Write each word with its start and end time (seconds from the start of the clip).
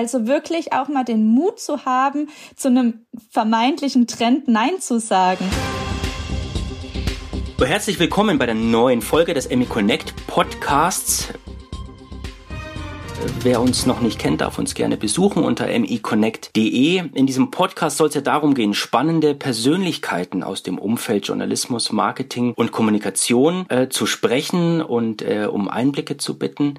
Also 0.00 0.26
wirklich 0.26 0.72
auch 0.72 0.88
mal 0.88 1.04
den 1.04 1.26
Mut 1.26 1.60
zu 1.60 1.84
haben, 1.84 2.30
zu 2.56 2.68
einem 2.68 3.04
vermeintlichen 3.30 4.06
Trend 4.06 4.48
Nein 4.48 4.80
zu 4.80 4.98
sagen. 4.98 5.44
Herzlich 7.58 7.98
willkommen 8.00 8.38
bei 8.38 8.46
der 8.46 8.54
neuen 8.54 9.02
Folge 9.02 9.34
des 9.34 9.44
Emmy 9.44 9.66
Connect 9.66 10.14
Podcasts. 10.26 11.28
Wer 13.42 13.60
uns 13.60 13.84
noch 13.84 14.00
nicht 14.00 14.18
kennt, 14.18 14.40
darf 14.40 14.58
uns 14.58 14.72
gerne 14.72 14.96
besuchen 14.96 15.44
unter 15.44 15.66
miconnect.de. 15.66 17.02
In 17.12 17.26
diesem 17.26 17.50
Podcast 17.50 17.98
soll 17.98 18.08
es 18.08 18.14
ja 18.14 18.22
darum 18.22 18.54
gehen, 18.54 18.72
spannende 18.72 19.34
Persönlichkeiten 19.34 20.42
aus 20.42 20.62
dem 20.62 20.78
Umfeld 20.78 21.26
Journalismus, 21.26 21.92
Marketing 21.92 22.54
und 22.54 22.72
Kommunikation 22.72 23.68
äh, 23.68 23.90
zu 23.90 24.06
sprechen 24.06 24.80
und 24.80 25.20
äh, 25.20 25.46
um 25.50 25.68
Einblicke 25.68 26.16
zu 26.16 26.38
bitten. 26.38 26.78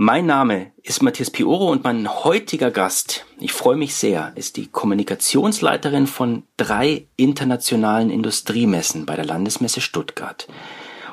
Mein 0.00 0.26
Name 0.26 0.70
ist 0.84 1.02
Matthias 1.02 1.28
Pioro 1.28 1.72
und 1.72 1.82
mein 1.82 2.22
heutiger 2.22 2.70
Gast, 2.70 3.26
ich 3.40 3.52
freue 3.52 3.74
mich 3.74 3.96
sehr, 3.96 4.30
ist 4.36 4.56
die 4.56 4.68
Kommunikationsleiterin 4.68 6.06
von 6.06 6.44
drei 6.56 7.08
internationalen 7.16 8.08
Industriemessen 8.08 9.06
bei 9.06 9.16
der 9.16 9.24
Landesmesse 9.24 9.80
Stuttgart. 9.80 10.46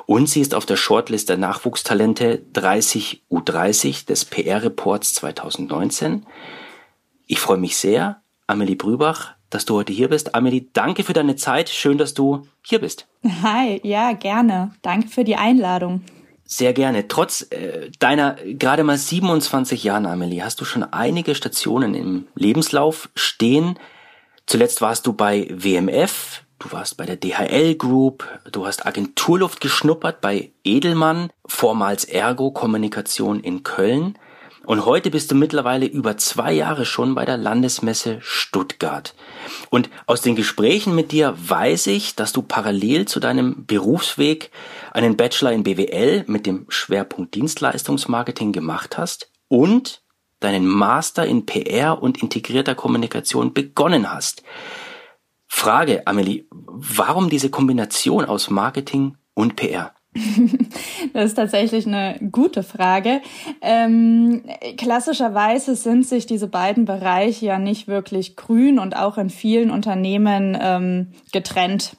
Und 0.06 0.30
sie 0.30 0.40
ist 0.40 0.54
auf 0.54 0.68
der 0.68 0.76
Shortlist 0.76 1.30
der 1.30 1.38
Nachwuchstalente 1.38 2.44
30 2.54 3.24
U30 3.32 4.06
des 4.06 4.24
PR-Reports 4.26 5.16
2019. 5.16 6.28
Ich 7.26 7.40
freue 7.40 7.58
mich 7.58 7.78
sehr, 7.78 8.22
Amelie 8.46 8.76
Brübach, 8.76 9.34
dass 9.50 9.66
du 9.66 9.74
heute 9.74 9.94
hier 9.94 10.10
bist. 10.10 10.36
Amelie, 10.36 10.68
danke 10.74 11.02
für 11.02 11.14
deine 11.14 11.36
Zeit. 11.36 11.70
Schön, 11.70 11.98
dass 11.98 12.14
du 12.14 12.46
hier 12.62 12.82
bist. 12.82 13.08
Hi, 13.42 13.82
ja, 13.82 14.12
gerne. 14.12 14.76
Danke 14.84 15.08
für 15.08 15.24
die 15.24 15.38
Einladung. 15.38 16.04
Sehr 16.48 16.74
gerne. 16.74 17.08
Trotz 17.08 17.48
äh, 17.50 17.90
deiner 17.98 18.36
gerade 18.36 18.84
mal 18.84 18.98
27 18.98 19.84
Jahren, 19.84 20.06
Amelie, 20.06 20.44
hast 20.44 20.62
du 20.62 20.66
schon 20.66 20.84
einige 20.84 21.34
Stationen 21.34 21.96
im 21.96 22.28
Lebenslauf 22.36 23.10
stehen. 23.16 23.80
Zuletzt 24.46 24.80
warst 24.82 25.08
du 25.08 25.14
bei 25.14 25.48
WMF, 25.50 26.44
du 26.60 26.72
warst 26.72 26.98
bei 26.98 27.08
der 27.08 27.16
DHL 27.16 27.74
Group, 27.76 28.28
du 28.52 28.68
hast 28.68 28.86
Agenturluft 28.86 29.60
geschnuppert 29.60 30.22
bei 30.22 30.52
Edelmann, 30.64 31.32
vormals 31.48 32.06
Ergo 32.06 32.52
Kommunikation 32.52 33.40
in 33.40 33.64
Köln. 33.64 34.16
Und 34.66 34.86
heute 34.86 35.12
bist 35.12 35.32
du 35.32 35.36
mittlerweile 35.36 35.86
über 35.86 36.18
zwei 36.18 36.52
Jahre 36.52 36.86
schon 36.86 37.14
bei 37.14 37.26
der 37.26 37.38
Landesmesse 37.38 38.18
Stuttgart. 38.22 39.14
Und 39.70 39.90
aus 40.08 40.22
den 40.22 40.36
Gesprächen 40.36 40.96
mit 40.96 41.12
dir 41.12 41.36
weiß 41.38 41.88
ich, 41.88 42.16
dass 42.16 42.34
du 42.34 42.42
parallel 42.42 43.06
zu 43.06 43.20
deinem 43.20 43.66
Berufsweg 43.66 44.52
einen 44.92 45.18
Bachelor 45.18 45.52
in 45.52 45.64
BWL 45.64 46.26
mit 46.28 46.46
dem 46.46 46.66
Schwerpunkt 46.70 47.36
Dienstleistungsmarketing 47.36 48.52
gemacht 48.52 48.98
hast 48.98 49.32
und 49.48 50.02
deinen 50.40 50.68
Master 50.68 51.26
in 51.26 51.46
PR 51.46 52.02
und 52.02 52.22
integrierter 52.22 52.76
Kommunikation 52.76 53.54
begonnen 53.54 54.12
hast. 54.12 54.44
Frage, 55.48 56.06
Amelie, 56.06 56.46
warum 56.52 57.30
diese 57.30 57.50
Kombination 57.50 58.26
aus 58.26 58.50
Marketing 58.50 59.18
und 59.34 59.56
PR? 59.56 59.94
Das 61.14 61.26
ist 61.26 61.36
tatsächlich 61.36 61.88
eine 61.88 62.20
gute 62.32 62.64
Frage. 62.64 63.22
Ähm, 63.62 64.44
klassischerweise 64.78 65.76
sind 65.76 66.06
sich 66.06 66.26
diese 66.26 66.48
beiden 66.48 66.86
Bereiche 66.86 67.46
ja 67.46 67.60
nicht 67.60 67.88
wirklich 67.88 68.36
grün 68.36 68.80
und 68.80 68.96
auch 68.96 69.18
in 69.18 69.30
vielen 69.30 69.72
Unternehmen 69.72 70.58
ähm, 70.60 71.12
getrennt. 71.32 71.96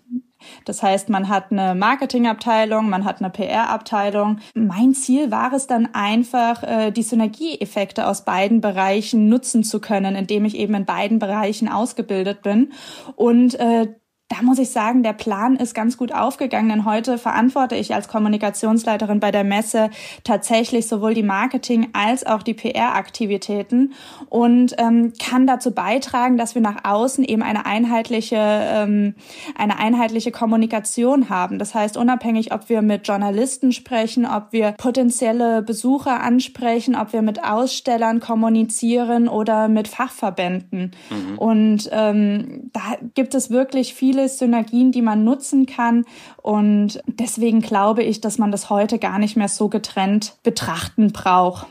Das 0.65 0.83
heißt, 0.83 1.09
man 1.09 1.29
hat 1.29 1.51
eine 1.51 1.75
Marketingabteilung, 1.75 2.89
man 2.89 3.05
hat 3.05 3.21
eine 3.21 3.31
PR-Abteilung. 3.31 4.39
Mein 4.55 4.95
Ziel 4.95 5.31
war 5.31 5.53
es 5.53 5.67
dann 5.67 5.89
einfach, 5.93 6.63
äh, 6.63 6.91
die 6.91 7.03
Synergieeffekte 7.03 8.07
aus 8.07 8.25
beiden 8.25 8.61
Bereichen 8.61 9.29
nutzen 9.29 9.65
zu 9.65 9.81
können, 9.81 10.15
indem 10.15 10.45
ich 10.45 10.57
eben 10.57 10.75
in 10.75 10.85
beiden 10.85 11.19
Bereichen 11.19 11.69
ausgebildet 11.69 12.43
bin. 12.43 12.73
Und 13.17 13.59
äh, 13.59 13.89
da 14.29 14.43
muss 14.43 14.59
ich 14.59 14.71
sagen, 14.71 15.05
der 15.05 15.13
Plan 15.13 15.55
ist 15.55 15.73
ganz 15.73 15.97
gut 15.97 16.13
aufgegangen, 16.13 16.69
denn 16.69 16.85
heute 16.85 17.17
verantworte 17.17 17.77
ich 17.77 17.95
als 17.95 18.09
Kommunikationsleiterin 18.09 19.21
bei 19.21 19.31
der 19.31 19.45
Messe 19.45 19.89
tatsächlich 20.25 20.89
sowohl 20.89 21.15
die 21.15 21.23
Marketing- 21.23 21.89
als 21.93 22.27
auch 22.27 22.43
die 22.43 22.55
PR-Aktivitäten 22.55 23.93
und 24.29 24.75
ähm, 24.79 25.13
kann 25.23 25.47
dazu 25.47 25.71
beitragen, 25.71 26.39
dass 26.39 26.57
wir 26.57 26.63
nach 26.63 26.85
außen 26.85 27.23
eben 27.23 27.43
eine 27.43 27.67
einheitliche, 27.67 28.37
ähm, 28.37 29.15
eine 29.57 29.79
einheitliche 29.79 30.33
Kommunikation 30.33 31.29
haben. 31.29 31.61
Das 31.61 31.77
heißt, 31.77 31.97
unabhängig, 31.97 32.53
ob 32.53 32.69
wir 32.69 32.83
mit 32.83 33.07
Journalisten 33.07 33.71
sprechen, 33.71 34.27
ob 34.27 34.49
wir 34.51 34.73
potenzielle 34.73 35.63
Besucher 35.63 36.21
ansprechen, 36.21 36.97
ob 36.97 37.13
wir 37.13 37.23
mit 37.23 37.45
Ausstellern 37.45 38.19
kommunizieren 38.19 39.29
oder 39.29 39.69
mit 39.69 39.87
Fachverbänden. 39.87 40.91
Mhm. 41.11 41.39
Und 41.39 41.89
ähm, 41.93 42.71
da 42.73 42.97
gibt 43.15 43.37
es 43.37 43.51
wirklich 43.51 43.95
viele 43.95 44.16
viele 44.17 44.29
Synergien, 44.29 44.93
die 44.93 45.03
man 45.03 45.25
nutzen 45.25 45.67
kann. 45.67 46.05
Und 46.43 47.01
deswegen 47.07 47.61
glaube 47.61 48.03
ich, 48.03 48.21
dass 48.21 48.39
man 48.39 48.51
das 48.51 48.71
heute 48.71 48.99
gar 48.99 49.19
nicht 49.19 49.37
mehr 49.37 49.49
so 49.49 49.69
getrennt 49.69 50.37
betrachten 50.43 51.13
braucht. 51.13 51.67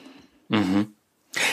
Mhm. 0.50 0.94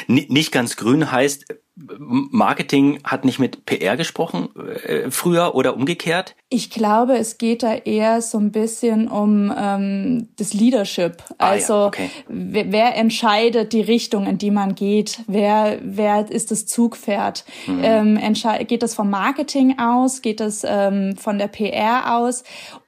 Nicht 0.07 0.53
ganz 0.53 0.77
grün 0.77 1.11
heißt, 1.11 1.47
Marketing 1.75 3.01
hat 3.03 3.25
nicht 3.25 3.39
mit 3.39 3.65
PR 3.65 3.97
gesprochen 3.97 4.55
äh, 4.55 5.11
früher 5.11 5.55
oder 5.55 5.75
umgekehrt? 5.75 6.37
Ich 6.53 6.69
glaube, 6.69 7.17
es 7.17 7.39
geht 7.39 7.63
da 7.63 7.73
eher 7.73 8.21
so 8.21 8.37
ein 8.37 8.53
bisschen 8.53 9.09
um 9.09 9.51
ähm, 9.57 10.29
das 10.37 10.53
Leadership. 10.53 11.23
Also 11.39 11.73
ah, 11.73 11.79
ja. 11.79 11.87
okay. 11.87 12.11
wer, 12.29 12.71
wer, 12.71 12.97
entscheidet 12.97 13.73
die 13.73 13.81
Richtung, 13.81 14.27
in 14.27 14.37
die 14.37 14.51
man 14.51 14.75
geht? 14.75 15.21
Wer, 15.27 15.79
wer 15.83 16.31
ist 16.31 16.51
das 16.51 16.67
Zugpferd? 16.67 17.47
Mhm. 17.67 17.81
Ähm, 17.83 18.35
geht 18.69 18.83
das 18.83 18.95
vom 18.95 19.09
Marketing 19.09 19.79
aus? 19.79 20.21
Geht 20.21 20.41
das 20.41 20.63
ähm, 20.69 21.17
von 21.17 21.39
der 21.39 21.49
PR 21.49 22.19
aus? 22.19 22.45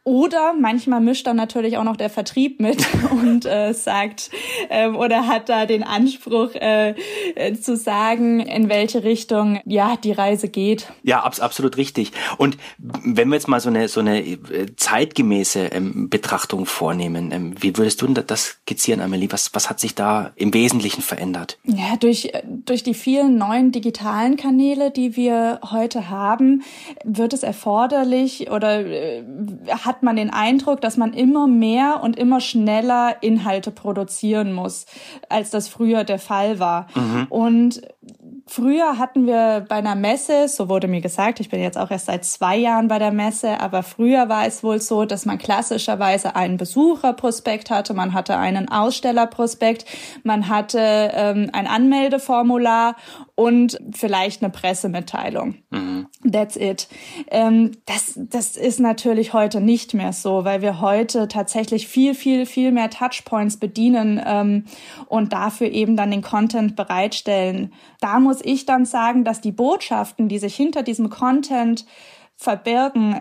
Oder 0.07 0.53
manchmal 0.53 1.01
mischt 1.01 1.27
dann 1.27 1.37
natürlich 1.37 1.79
auch 1.79 1.85
noch 1.85 1.97
der 1.97 2.11
Vertrieb 2.11 2.61
mit 2.61 2.87
und 3.11 3.47
äh, 3.47 3.73
sagt 3.73 4.31
ähm, 4.69 4.97
oder 4.97 5.27
hat 5.27 5.49
da 5.49 5.65
den 5.65 5.83
Anspruch 5.83 6.55
äh, 6.55 6.95
äh, 7.35 7.55
zu 7.55 7.75
sagen, 7.75 8.41
in 8.41 8.69
welche 8.69 9.03
Richtung 9.03 9.61
ja 9.65 9.97
die 9.97 10.13
Reise 10.13 10.49
geht. 10.49 10.93
Ja, 11.05 11.25
abs 11.25 11.41
absolut 11.41 11.79
richtig. 11.79 12.13
Und 12.37 12.59
wenn 12.77 13.29
wir 13.31 13.37
jetzt 13.37 13.49
mal 13.49 13.54
so 13.61 13.71
eine 13.71 13.89
so 13.89 14.01
eine 14.01 14.21
äh, 14.21 14.37
zeitgemäße 14.77 15.61
ähm, 15.67 16.11
Betrachtung 16.11 16.67
vornehmen, 16.67 17.33
ähm, 17.33 17.55
wie 17.59 17.77
würdest 17.77 18.03
du 18.03 18.09
das 18.09 18.59
skizzieren, 18.63 19.01
Amelie? 19.01 19.33
Was 19.33 19.55
was 19.55 19.71
hat 19.71 19.81
sich 19.81 19.95
da 19.95 20.33
im 20.37 20.53
Wesentlichen 20.53 21.01
verändert? 21.01 21.59
Ja, 21.65 21.97
durch 21.99 22.33
durch 22.45 22.83
die 22.83 22.95
vielen 22.95 23.39
neuen 23.39 23.73
digitalen 23.73 24.37
Kanäle, 24.37 24.91
die 24.91 25.17
wir 25.17 25.61
heute 25.71 26.11
haben, 26.11 26.63
wird 27.05 27.33
es 27.33 27.43
erforderlich 27.43 28.51
oder 28.51 28.85
äh, 28.85 29.23
hat 29.85 29.95
hat 29.95 30.03
man 30.03 30.17
den 30.17 30.31
Eindruck, 30.31 30.81
dass 30.81 30.97
man 30.97 31.13
immer 31.13 31.47
mehr 31.47 32.01
und 32.03 32.19
immer 32.19 32.41
schneller 32.41 33.23
Inhalte 33.23 33.71
produzieren 33.71 34.53
muss, 34.53 34.87
als 35.29 35.51
das 35.51 35.69
früher 35.69 36.03
der 36.03 36.19
Fall 36.19 36.59
war. 36.59 36.89
Mhm. 36.97 37.27
Und 37.29 37.83
Früher 38.47 38.99
hatten 38.99 39.27
wir 39.27 39.65
bei 39.67 39.77
einer 39.77 39.95
Messe, 39.95 40.49
so 40.49 40.69
wurde 40.69 40.87
mir 40.87 41.01
gesagt, 41.01 41.41
ich 41.41 41.49
bin 41.49 41.63
jetzt 41.63 41.79
auch 41.79 41.91
erst 41.91 42.07
seit 42.07 42.27
zwei 42.27 42.57
Jahren 42.57 42.89
bei 42.89 42.99
der 42.99 43.11
Messe, 43.11 43.59
aber 43.59 43.83
früher 43.83 44.29
war 44.29 44.47
es 44.47 44.63
wohl 44.63 44.83
so, 44.83 45.07
dass 45.07 45.25
man 45.25 45.39
klassischerweise 45.39 46.37
einen 46.37 46.59
Besucherprospekt 46.59 47.71
hatte, 47.71 47.95
man 47.95 48.13
hatte 48.13 48.37
einen 48.37 48.69
Ausstellerprospekt, 48.69 49.87
man 50.25 50.51
hatte 50.51 50.79
ähm, 51.15 51.49
ein 51.55 51.67
Anmeldeformular 51.67 52.97
und 53.37 53.79
vielleicht 53.93 54.43
eine 54.43 54.53
Pressemitteilung. 54.53 55.57
Mhm. 55.71 56.07
That's 56.31 56.57
it. 56.57 56.89
Ähm, 57.31 57.73
das, 57.87 58.13
das 58.17 58.57
ist 58.57 58.79
natürlich 58.79 59.33
heute 59.33 59.61
nicht 59.61 59.93
mehr 59.93 60.13
so, 60.13 60.45
weil 60.45 60.63
wir 60.63 60.81
heute 60.81 61.27
tatsächlich 61.27 61.89
viel, 61.89 62.15
viel, 62.15 62.47
viel 62.47 62.71
mehr 62.71 62.91
Touchpoints 62.91 63.59
bedienen 63.59 64.23
ähm, 64.25 64.65
und 65.07 65.33
dafür 65.33 65.69
eben 65.69 65.97
dann 65.97 66.13
den 66.13 66.23
Content 66.23 66.77
bereitstellen. 66.77 67.73
Da 68.01 68.21
muss 68.21 68.39
ich 68.43 68.67
dann 68.67 68.85
sagen, 68.85 69.25
dass 69.25 69.41
die 69.41 69.53
Botschaften, 69.53 70.29
die 70.29 70.39
sich 70.39 70.55
hinter 70.55 70.83
diesem 70.83 71.11
Content 71.11 71.87
verbirgen, 72.37 73.21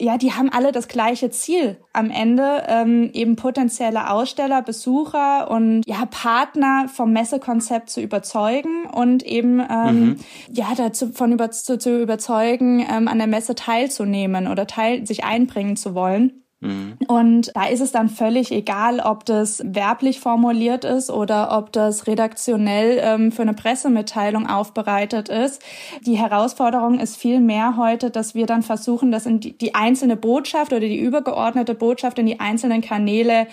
ja, 0.00 0.16
die 0.16 0.32
haben 0.32 0.48
alle 0.50 0.70
das 0.70 0.86
gleiche 0.86 1.30
Ziel 1.30 1.76
am 1.92 2.10
Ende, 2.10 2.64
ähm, 2.68 3.10
eben 3.12 3.34
potenzielle 3.34 4.10
Aussteller, 4.10 4.62
Besucher 4.62 5.50
und 5.50 5.82
ja 5.86 6.06
Partner 6.06 6.88
vom 6.88 7.12
Messekonzept 7.12 7.90
zu 7.90 8.00
überzeugen 8.00 8.86
und 8.86 9.24
eben 9.24 9.60
ähm, 9.60 10.00
mhm. 10.00 10.16
ja 10.52 10.68
dazu 10.76 11.12
von 11.12 11.32
über, 11.32 11.50
zu, 11.50 11.78
zu 11.78 12.00
überzeugen, 12.00 12.86
ähm, 12.88 13.08
an 13.08 13.18
der 13.18 13.26
Messe 13.26 13.56
teilzunehmen 13.56 14.46
oder 14.46 14.68
teil 14.68 15.04
sich 15.04 15.24
einbringen 15.24 15.76
zu 15.76 15.94
wollen. 15.94 16.44
Mhm. 16.60 16.98
Und 17.06 17.52
da 17.54 17.66
ist 17.66 17.80
es 17.80 17.92
dann 17.92 18.08
völlig 18.08 18.50
egal, 18.50 18.98
ob 18.98 19.24
das 19.24 19.62
werblich 19.64 20.18
formuliert 20.18 20.84
ist 20.84 21.08
oder 21.08 21.56
ob 21.56 21.72
das 21.72 22.08
redaktionell 22.08 22.98
ähm, 23.00 23.30
für 23.30 23.42
eine 23.42 23.54
Pressemitteilung 23.54 24.48
aufbereitet 24.48 25.28
ist. 25.28 25.62
Die 26.04 26.18
Herausforderung 26.18 26.98
ist 26.98 27.16
viel 27.16 27.40
mehr 27.40 27.76
heute, 27.76 28.10
dass 28.10 28.34
wir 28.34 28.46
dann 28.46 28.62
versuchen, 28.62 29.12
das 29.12 29.26
in 29.26 29.38
die, 29.38 29.56
die 29.56 29.76
einzelne 29.76 30.16
Botschaft 30.16 30.72
oder 30.72 30.80
die 30.80 30.98
übergeordnete 30.98 31.74
Botschaft 31.74 32.18
in 32.18 32.26
die 32.26 32.40
einzelnen 32.40 32.80
Kanäle 32.80 33.46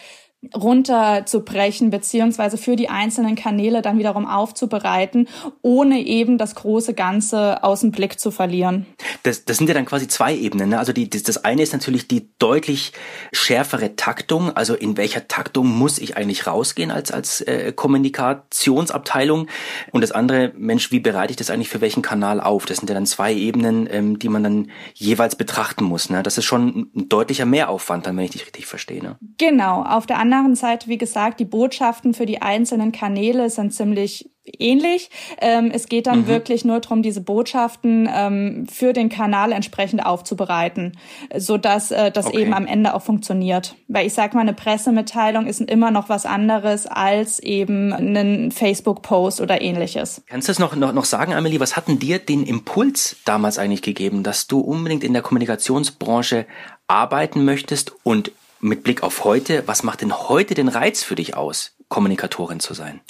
runterzubrechen, 0.54 1.90
beziehungsweise 1.90 2.58
für 2.58 2.76
die 2.76 2.90
einzelnen 2.90 3.36
Kanäle 3.36 3.82
dann 3.82 3.98
wiederum 3.98 4.28
aufzubereiten, 4.28 5.28
ohne 5.62 6.02
eben 6.02 6.38
das 6.38 6.56
große 6.56 6.94
Ganze 6.94 7.64
aus 7.64 7.82
dem 7.82 7.92
Blick 7.92 8.20
zu 8.20 8.32
verlieren. 8.32 8.86
Das, 9.24 9.46
das 9.46 9.58
sind 9.58 9.68
ja 9.68 9.74
dann 9.74 9.86
quasi 9.86 10.08
zwei 10.08 10.36
Ebenen. 10.36 10.70
Ne? 10.70 10.80
Also 10.80 10.94
die, 10.94 11.10
das, 11.10 11.24
das 11.24 11.44
eine 11.44 11.62
ist 11.62 11.74
natürlich 11.74 12.08
die 12.08 12.30
deutlich 12.40 12.94
schärfere 13.32 13.96
Taktung. 13.96 14.56
Also 14.56 14.76
in 14.76 14.98
welcher 14.98 15.28
Taktung 15.28 15.68
muss 15.68 15.98
ich 15.98 16.18
eigentlich 16.18 16.48
rausgehen 16.48 16.92
als, 16.92 17.12
als 17.12 17.42
äh, 17.42 17.72
Kommunikationsabteilung? 17.74 19.48
Und 19.92 20.02
das 20.02 20.12
andere, 20.12 20.52
Mensch, 20.58 20.92
wie 20.92 21.00
bereite 21.00 21.32
ich 21.32 21.38
das 21.38 21.50
eigentlich 21.50 21.70
für 21.70 21.82
welchen 21.82 22.02
Kanal 22.02 22.42
auf? 22.42 22.66
Das 22.66 22.78
sind 22.78 22.90
ja 22.90 22.94
dann 22.94 23.06
zwei 23.06 23.34
Ebenen, 23.34 23.88
ähm, 23.90 24.20
die 24.20 24.30
man 24.30 24.44
dann 24.44 24.72
jeweils 24.94 25.36
betrachten 25.36 25.86
muss. 25.86 26.10
Ne? 26.10 26.24
Das 26.24 26.38
ist 26.38 26.46
schon 26.46 26.90
ein 26.96 27.10
deutlicher 27.10 27.46
Mehraufwand, 27.46 28.06
dann, 28.06 28.18
wenn 28.18 28.26
ich 28.26 28.32
dich 28.32 28.46
richtig 28.46 28.66
verstehe. 28.66 29.02
Ne? 29.02 29.18
Genau. 29.38 29.84
Auf 29.84 30.06
der 30.06 30.20
anderen 30.20 30.35
Seite, 30.56 30.88
wie 30.88 30.98
gesagt, 30.98 31.40
die 31.40 31.46
Botschaften 31.46 32.14
für 32.14 32.26
die 32.26 32.42
einzelnen 32.42 32.92
Kanäle 32.92 33.50
sind 33.50 33.74
ziemlich 33.74 34.30
ähnlich. 34.46 35.10
Ähm, 35.42 35.72
es 35.74 35.88
geht 35.88 36.08
dann 36.08 36.22
mhm. 36.22 36.28
wirklich 36.28 36.66
nur 36.66 36.80
darum, 36.80 37.02
diese 37.02 37.22
Botschaften 37.22 38.10
ähm, 38.14 38.68
für 38.72 38.94
den 38.94 39.10
Kanal 39.10 39.52
entsprechend 39.52 40.06
aufzubereiten, 40.06 40.98
so 41.36 41.58
dass 41.58 41.92
äh, 41.92 42.12
das 42.12 42.28
okay. 42.28 42.42
eben 42.42 42.54
am 42.54 42.68
Ende 42.68 42.94
auch 42.94 43.02
funktioniert. 43.02 43.76
Weil 43.88 44.08
ich 44.08 44.14
sag 44.14 44.34
mal, 44.34 44.42
eine 44.42 44.54
Pressemitteilung 44.54 45.48
ist 45.48 45.62
immer 45.62 45.92
noch 45.92 46.10
was 46.10 46.26
anderes 46.26 46.86
als 46.88 47.40
eben 47.40 47.92
ein 47.94 48.52
Facebook-Post 48.52 49.42
oder 49.42 49.62
ähnliches. 49.62 50.22
Kannst 50.28 50.48
du 50.48 50.52
das 50.52 50.60
noch, 50.60 50.76
noch, 50.76 50.94
noch 50.94 51.06
sagen, 51.06 51.34
Amelie, 51.34 51.60
was 51.60 51.76
hatten 51.76 52.00
dir 52.00 52.20
den 52.20 52.44
Impuls 52.44 53.18
damals 53.26 53.58
eigentlich 53.58 53.82
gegeben, 53.82 54.24
dass 54.24 54.48
du 54.48 54.60
unbedingt 54.60 55.04
in 55.04 55.14
der 55.14 55.22
Kommunikationsbranche 55.22 56.46
arbeiten 56.88 57.46
möchtest 57.46 57.94
und 58.04 58.32
mit 58.60 58.84
Blick 58.84 59.04
auf 59.04 59.24
heute, 59.24 59.64
was 59.68 59.84
macht 59.84 60.02
denn 60.02 60.18
heute 60.30 60.54
den 60.54 60.68
Reiz 60.68 61.04
für 61.04 61.16
dich 61.16 61.36
aus? 61.36 61.76
Kommunikatorin 61.88 62.60
zu 62.60 62.74
sein? 62.74 63.02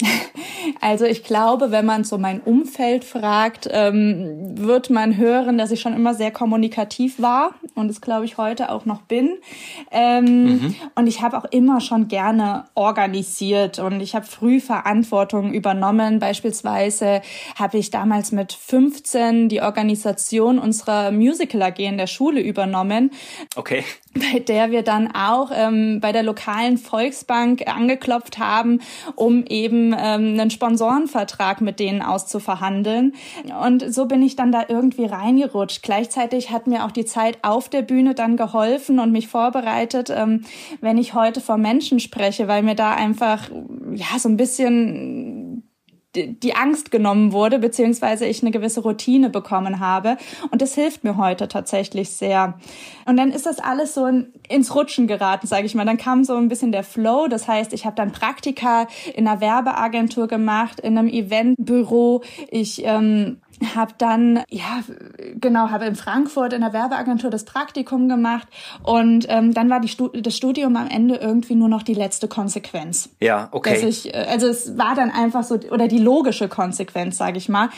Also 0.80 1.04
ich 1.04 1.22
glaube, 1.22 1.70
wenn 1.70 1.86
man 1.86 2.04
so 2.04 2.18
mein 2.18 2.40
Umfeld 2.40 3.04
fragt, 3.04 3.68
ähm, 3.70 4.58
wird 4.58 4.90
man 4.90 5.16
hören, 5.16 5.58
dass 5.58 5.70
ich 5.70 5.80
schon 5.80 5.94
immer 5.94 6.14
sehr 6.14 6.30
kommunikativ 6.30 7.20
war 7.20 7.54
und 7.74 7.88
es 7.88 8.00
glaube 8.00 8.24
ich 8.24 8.36
heute 8.36 8.70
auch 8.70 8.84
noch 8.84 9.02
bin. 9.02 9.38
Ähm, 9.90 10.24
mhm. 10.24 10.74
Und 10.94 11.06
ich 11.06 11.22
habe 11.22 11.38
auch 11.38 11.44
immer 11.44 11.80
schon 11.80 12.08
gerne 12.08 12.64
organisiert 12.74 13.78
und 13.78 14.00
ich 14.00 14.14
habe 14.14 14.26
früh 14.26 14.60
Verantwortung 14.60 15.54
übernommen. 15.54 16.18
Beispielsweise 16.18 17.22
habe 17.56 17.78
ich 17.78 17.90
damals 17.90 18.32
mit 18.32 18.52
15 18.52 19.48
die 19.48 19.62
Organisation 19.62 20.58
unserer 20.58 21.10
Musical 21.12 21.62
AG 21.62 21.78
in 21.78 21.96
der 21.96 22.08
Schule 22.08 22.40
übernommen. 22.40 23.12
Okay. 23.54 23.84
Bei 24.32 24.38
der 24.40 24.70
wir 24.70 24.82
dann 24.82 25.14
auch 25.14 25.50
ähm, 25.54 26.00
bei 26.00 26.12
der 26.12 26.22
lokalen 26.22 26.78
Volksbank 26.78 27.66
angeklopft 27.66 28.38
haben 28.38 28.80
um 29.14 29.44
eben 29.44 29.92
ähm, 29.92 30.38
einen 30.38 30.50
Sponsorenvertrag 30.50 31.60
mit 31.60 31.80
denen 31.80 32.02
auszuverhandeln. 32.02 33.14
Und 33.62 33.92
so 33.92 34.06
bin 34.06 34.22
ich 34.22 34.36
dann 34.36 34.52
da 34.52 34.64
irgendwie 34.68 35.06
reingerutscht. 35.06 35.82
Gleichzeitig 35.82 36.50
hat 36.50 36.66
mir 36.66 36.84
auch 36.84 36.90
die 36.90 37.04
Zeit 37.04 37.38
auf 37.42 37.68
der 37.68 37.82
Bühne 37.82 38.14
dann 38.14 38.36
geholfen 38.36 38.98
und 38.98 39.12
mich 39.12 39.28
vorbereitet, 39.28 40.10
ähm, 40.10 40.44
wenn 40.80 40.98
ich 40.98 41.14
heute 41.14 41.40
vor 41.40 41.56
Menschen 41.56 42.00
spreche, 42.00 42.48
weil 42.48 42.62
mir 42.62 42.74
da 42.74 42.92
einfach 42.94 43.50
ja 43.94 44.18
so 44.18 44.28
ein 44.28 44.36
bisschen 44.36 45.62
die 46.14 46.54
Angst 46.54 46.90
genommen 46.90 47.32
wurde, 47.32 47.58
beziehungsweise 47.58 48.24
ich 48.24 48.42
eine 48.42 48.50
gewisse 48.50 48.80
Routine 48.80 49.28
bekommen 49.28 49.80
habe. 49.80 50.16
Und 50.50 50.62
das 50.62 50.74
hilft 50.74 51.04
mir 51.04 51.18
heute 51.18 51.46
tatsächlich 51.46 52.10
sehr. 52.10 52.58
Und 53.06 53.16
dann 53.16 53.30
ist 53.30 53.46
das 53.46 53.58
alles 53.58 53.94
so 53.94 54.06
ins 54.48 54.74
Rutschen 54.74 55.06
geraten, 55.06 55.46
sage 55.46 55.66
ich 55.66 55.74
mal. 55.74 55.84
Dann 55.84 55.96
kam 55.96 56.24
so 56.24 56.36
ein 56.36 56.48
bisschen 56.48 56.72
der 56.72 56.84
Flow. 56.84 57.28
Das 57.28 57.48
heißt, 57.48 57.72
ich 57.72 57.86
habe 57.86 57.96
dann 57.96 58.12
Praktika 58.12 58.86
in 59.14 59.26
einer 59.26 59.40
Werbeagentur 59.40 60.28
gemacht, 60.28 60.80
in 60.80 60.98
einem 60.98 61.08
Eventbüro. 61.08 62.22
Ich 62.50 62.84
ähm, 62.84 63.38
habe 63.74 63.92
dann 63.98 64.42
ja 64.50 64.82
genau 65.40 65.70
habe 65.70 65.86
in 65.86 65.96
Frankfurt 65.96 66.52
in 66.52 66.60
der 66.60 66.72
Werbeagentur 66.72 67.30
das 67.30 67.44
Praktikum 67.44 68.08
gemacht 68.08 68.46
und 68.82 69.26
ähm, 69.28 69.54
dann 69.54 69.70
war 69.70 69.80
die 69.80 69.88
Stu 69.88 70.08
das 70.08 70.36
Studium 70.36 70.76
am 70.76 70.88
Ende 70.88 71.16
irgendwie 71.16 71.54
nur 71.54 71.68
noch 71.68 71.82
die 71.82 71.94
letzte 71.94 72.28
Konsequenz. 72.28 73.08
Ja, 73.20 73.48
okay. 73.52 73.74
Dass 73.74 73.82
ich, 73.82 74.14
äh, 74.14 74.26
also 74.28 74.46
es 74.46 74.76
war 74.76 74.94
dann 74.94 75.10
einfach 75.10 75.42
so 75.42 75.58
oder 75.70 75.88
die 75.88 75.98
logische 75.98 76.48
Konsequenz, 76.48 77.16
sage 77.16 77.38
ich 77.38 77.48
mal, 77.48 77.70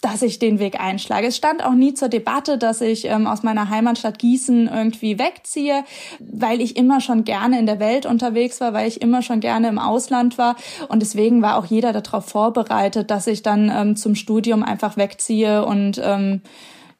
dass 0.00 0.22
ich 0.22 0.38
den 0.38 0.58
Weg 0.58 0.80
einschlage. 0.80 1.26
Es 1.26 1.36
stand 1.36 1.64
auch 1.64 1.74
nie 1.74 1.94
zur 1.94 2.08
Debatte, 2.08 2.56
dass 2.58 2.80
ich 2.80 3.04
ähm, 3.04 3.26
aus 3.26 3.42
meiner 3.42 3.68
Heimatstadt 3.68 4.18
Gießen 4.18 4.68
irgendwie 4.76 5.18
wegziehe, 5.18 5.84
weil 6.18 6.60
ich 6.60 6.76
immer 6.76 7.00
schon 7.00 7.24
gerne 7.24 7.58
in 7.58 7.66
der 7.66 7.80
Welt 7.80 8.06
unterwegs 8.06 8.60
war, 8.60 8.72
weil 8.72 8.88
ich 8.88 9.00
immer 9.00 9.22
schon 9.22 9.40
gerne 9.40 9.68
im 9.68 9.78
Ausland 9.78 10.38
war 10.38 10.56
und 10.88 11.00
deswegen 11.00 11.42
war 11.42 11.56
auch 11.56 11.66
jeder 11.66 11.92
darauf 11.92 12.26
vorbereitet, 12.26 13.10
dass 13.10 13.26
ich 13.26 13.42
dann 13.42 13.70
ähm, 13.74 13.96
zum 13.96 14.14
Studium 14.14 14.62
einfach 14.62 14.96
wegziehe 14.96 15.26
ziehe 15.26 15.64
und 15.64 16.00
ähm, 16.02 16.40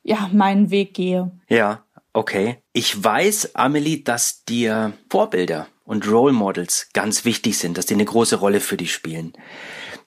ja, 0.03 0.29
meinen 0.33 0.71
Weg 0.71 0.95
gehe. 0.95 1.31
Ja, 1.49 1.85
okay. 2.13 2.59
Ich 2.73 3.03
weiß, 3.03 3.55
Amelie, 3.55 4.03
dass 4.03 4.45
dir 4.45 4.93
Vorbilder 5.11 5.67
und 5.85 6.09
Role 6.09 6.33
Models 6.33 6.89
ganz 6.93 7.25
wichtig 7.25 7.59
sind, 7.59 7.79
dass 7.79 7.87
die 7.87 7.95
eine 7.95 8.05
große 8.05 8.37
Rolle 8.37 8.61
für 8.61 8.77
dich 8.77 8.93
spielen. 8.93 9.33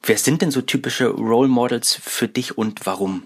Wer 0.03 0.17
sind 0.17 0.41
denn 0.41 0.51
so 0.51 0.61
typische 0.61 1.07
Role 1.07 1.49
Models 1.49 1.99
für 2.01 2.27
dich 2.27 2.57
und 2.57 2.85
warum? 2.85 3.23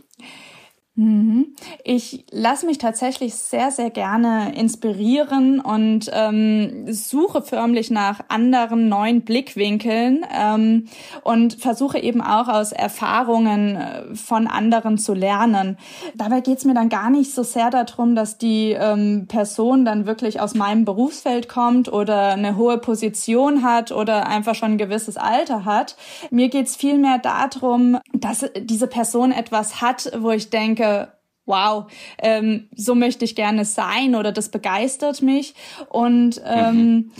Mhm. 0.96 1.56
Ich 1.84 2.24
lasse 2.30 2.68
mich 2.68 2.78
tatsächlich 2.78 3.34
sehr, 3.34 3.72
sehr 3.72 3.90
gerne 3.90 4.56
inspirieren 4.56 5.60
und 5.60 6.12
ähm, 6.14 6.86
suche 6.94 7.42
förmlich 7.42 7.90
nach 7.90 8.20
anderen 8.28 8.90
neuen 8.90 9.22
Blickwinkeln 9.22 10.24
ähm, 10.32 10.86
und 11.24 11.56
versuche 11.56 11.98
eben 11.98 12.22
auch 12.22 12.48
aus 12.48 12.74
Erfahrungen 12.74 13.76
äh, 13.76 14.14
von 14.14 14.46
anderen 14.46 15.00
zu 15.00 15.16
lernen. 15.16 15.78
Dabei 16.14 16.42
geht 16.42 16.60
es 16.60 16.66
mir 16.66 16.76
dann 16.76 16.90
gar 16.90 17.10
nicht 17.10 17.34
so 17.34 17.42
sehr 17.42 17.72
darum, 17.72 18.16
dass 18.16 18.38
die 18.38 18.74
ähm, 18.74 19.26
Person 19.28 19.86
dann 19.86 20.06
wirklich 20.06 20.42
aus 20.42 20.54
meinem 20.54 20.86
Berufsfeld 20.86 21.50
kommt 21.50 21.92
oder 21.92 22.34
eine 22.34 22.56
hohe 22.56 22.78
Position 22.78 23.64
hat 23.64 23.92
oder 23.92 24.28
einfach 24.28 24.54
schon 24.54 24.74
ein 24.74 24.78
gewisses 24.78 25.18
Alter 25.18 25.66
hat. 25.66 25.96
Mir 26.30 26.50
geht 26.50 26.68
es 26.68 26.76
vielmehr 26.76 27.18
darum, 27.18 27.98
dass 28.14 28.46
diese 28.56 28.86
Person 28.86 29.32
etwas 29.32 29.82
hat, 29.82 30.12
wo 30.20 30.30
ich 30.30 30.52
denke, 30.52 30.83
denke, 30.84 31.14
wow, 31.46 31.86
ähm, 32.20 32.70
so 32.76 32.96
möchte 32.96 33.26
ich 33.26 33.36
gerne 33.36 33.66
sein 33.66 34.16
oder 34.16 34.32
das 34.32 34.50
begeistert 34.50 35.22
mich. 35.22 35.56
Und 35.90 36.42
ähm, 36.46 36.76
mhm 36.76 37.12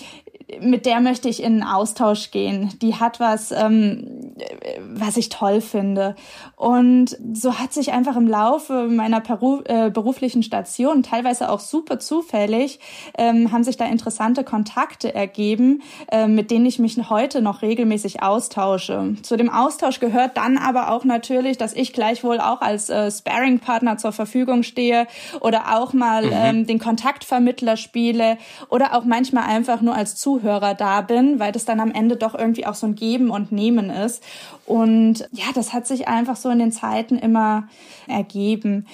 mit 0.62 0.86
der 0.86 1.00
möchte 1.00 1.30
ich 1.30 1.42
in 1.42 1.62
einen 1.62 1.64
Austausch 1.64 2.32
gehen. 2.32 2.78
Die 2.82 2.96
hat 2.96 3.20
was, 3.20 3.52
ähm, 3.52 4.36
was 4.80 5.18
ich 5.18 5.30
toll 5.30 5.62
finde. 5.62 6.16
Und 6.64 7.18
so 7.34 7.60
hat 7.60 7.74
sich 7.74 7.92
einfach 7.92 8.16
im 8.16 8.28
Laufe 8.28 8.88
meiner 8.88 9.20
Peru 9.20 9.62
äh, 9.66 9.90
beruflichen 9.90 10.44
Station, 10.44 11.04
teilweise 11.04 11.50
auch 11.50 11.60
super 11.60 12.00
zufällig, 12.00 12.80
ähm, 13.18 13.52
haben 13.52 13.64
sich 13.64 13.78
da 13.78 13.86
interessante 13.86 14.44
Kontakte 14.44 15.14
ergeben, 15.14 15.82
äh, 16.12 16.28
mit 16.28 16.52
denen 16.52 16.66
ich 16.66 16.80
mich 16.80 16.94
heute 17.10 17.42
noch 17.42 17.62
regelmäßig 17.62 18.24
austausche. 18.24 19.16
Zu 19.24 19.36
dem 19.36 19.50
Austausch 19.50 20.00
gehört 20.00 20.38
dann 20.38 20.58
aber 20.58 20.92
auch 20.92 21.04
natürlich, 21.04 21.58
dass 21.58 21.74
ich 21.74 21.92
gleichwohl 21.92 22.40
auch 22.40 22.62
als 22.62 22.90
äh, 22.90 23.12
Sparring-Partner 23.12 23.98
zur 23.98 24.12
Verfügung 24.12 24.64
stehe 24.64 25.08
oder 25.42 25.76
auch 25.78 25.94
mal 25.94 26.26
mhm. 26.26 26.32
ähm, 26.34 26.68
den 26.68 26.80
Kontaktvermittler 26.80 27.76
spiele 27.76 28.38
oder 28.70 28.96
auch 28.96 29.04
manchmal 29.04 29.44
einfach 29.44 29.82
nur 29.82 29.96
als 29.96 30.16
Zuhörer 30.16 30.34
Zuhörer 30.44 30.74
da 30.74 31.02
bin, 31.02 31.40
weil 31.40 31.52
das 31.52 31.66
dann 31.66 31.80
am 31.80 31.92
Ende 31.92 32.16
doch 32.16 32.36
irgendwie 32.36 32.66
auch 32.66 32.76
so 32.76 32.88
ein 32.88 32.96
Geben 32.96 33.30
und 33.30 33.52
Nehmen 33.52 33.90
ist. 33.90 34.24
Und 34.66 35.28
ja, 35.32 35.46
das 35.54 35.74
hat 35.74 35.88
sich 35.88 36.08
einfach 36.08 36.36
so 36.36 36.50
in 36.54 36.60
den 36.60 36.72
Zeiten 36.72 37.18
immer 37.18 37.68
ergeben 38.08 38.88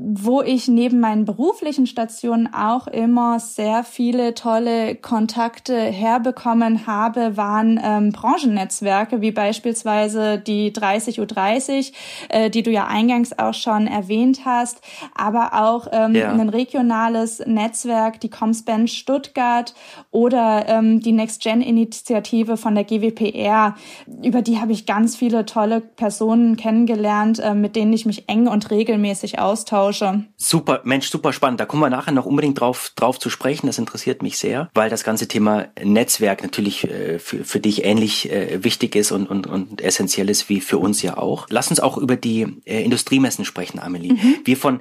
wo 0.00 0.42
ich 0.42 0.68
neben 0.68 1.00
meinen 1.00 1.24
beruflichen 1.24 1.88
Stationen 1.88 2.48
auch 2.54 2.86
immer 2.86 3.40
sehr 3.40 3.82
viele 3.82 4.34
tolle 4.34 4.94
Kontakte 4.94 5.76
herbekommen 5.76 6.86
habe, 6.86 7.36
waren 7.36 7.80
ähm, 7.82 8.12
Branchennetzwerke, 8.12 9.20
wie 9.20 9.32
beispielsweise 9.32 10.38
die 10.38 10.72
30 10.72 11.18
U30, 11.18 11.92
äh, 12.28 12.48
die 12.48 12.62
du 12.62 12.70
ja 12.70 12.86
eingangs 12.86 13.36
auch 13.36 13.54
schon 13.54 13.88
erwähnt 13.88 14.42
hast, 14.44 14.82
aber 15.16 15.54
auch 15.54 15.88
ähm, 15.90 16.14
ja. 16.14 16.30
ein 16.30 16.48
regionales 16.48 17.42
Netzwerk, 17.44 18.20
die 18.20 18.30
Comspan 18.30 18.86
Stuttgart 18.86 19.74
oder 20.12 20.68
ähm, 20.68 21.00
die 21.00 21.12
Next 21.12 21.42
Gen 21.42 21.60
Initiative 21.60 22.56
von 22.56 22.76
der 22.76 22.84
GWPR. 22.84 23.74
Über 24.22 24.42
die 24.42 24.60
habe 24.60 24.70
ich 24.70 24.86
ganz 24.86 25.16
viele 25.16 25.44
tolle 25.44 25.80
Personen 25.80 26.56
kennengelernt, 26.56 27.40
äh, 27.40 27.54
mit 27.54 27.74
denen 27.74 27.92
ich 27.92 28.06
mich 28.06 28.28
eng 28.28 28.46
und 28.46 28.70
regelmäßig 28.70 29.40
austausche 29.40 29.87
austausche. 29.88 30.24
Super, 30.36 30.80
Mensch, 30.84 31.08
super 31.10 31.32
spannend. 31.32 31.60
Da 31.60 31.66
kommen 31.66 31.82
wir 31.82 31.90
nachher 31.90 32.12
noch 32.12 32.26
unbedingt 32.26 32.60
drauf, 32.60 32.92
drauf 32.96 33.18
zu 33.18 33.30
sprechen. 33.30 33.66
Das 33.66 33.78
interessiert 33.78 34.22
mich 34.22 34.38
sehr, 34.38 34.70
weil 34.74 34.90
das 34.90 35.04
ganze 35.04 35.28
Thema 35.28 35.68
Netzwerk 35.82 36.42
natürlich 36.42 36.84
äh, 36.84 37.18
für, 37.18 37.44
für 37.44 37.60
dich 37.60 37.84
ähnlich 37.84 38.30
äh, 38.30 38.62
wichtig 38.62 38.94
ist 38.94 39.12
und, 39.12 39.28
und, 39.28 39.46
und 39.46 39.80
essentiell 39.80 40.30
ist 40.30 40.48
wie 40.48 40.60
für 40.60 40.78
uns 40.78 41.02
ja 41.02 41.16
auch. 41.16 41.46
Lass 41.50 41.68
uns 41.70 41.80
auch 41.80 41.98
über 41.98 42.16
die 42.16 42.46
äh, 42.64 42.82
Industriemessen 42.82 43.44
sprechen, 43.44 43.78
Amelie. 43.78 44.12
Mhm. 44.12 44.36
Wir 44.44 44.56
von 44.56 44.80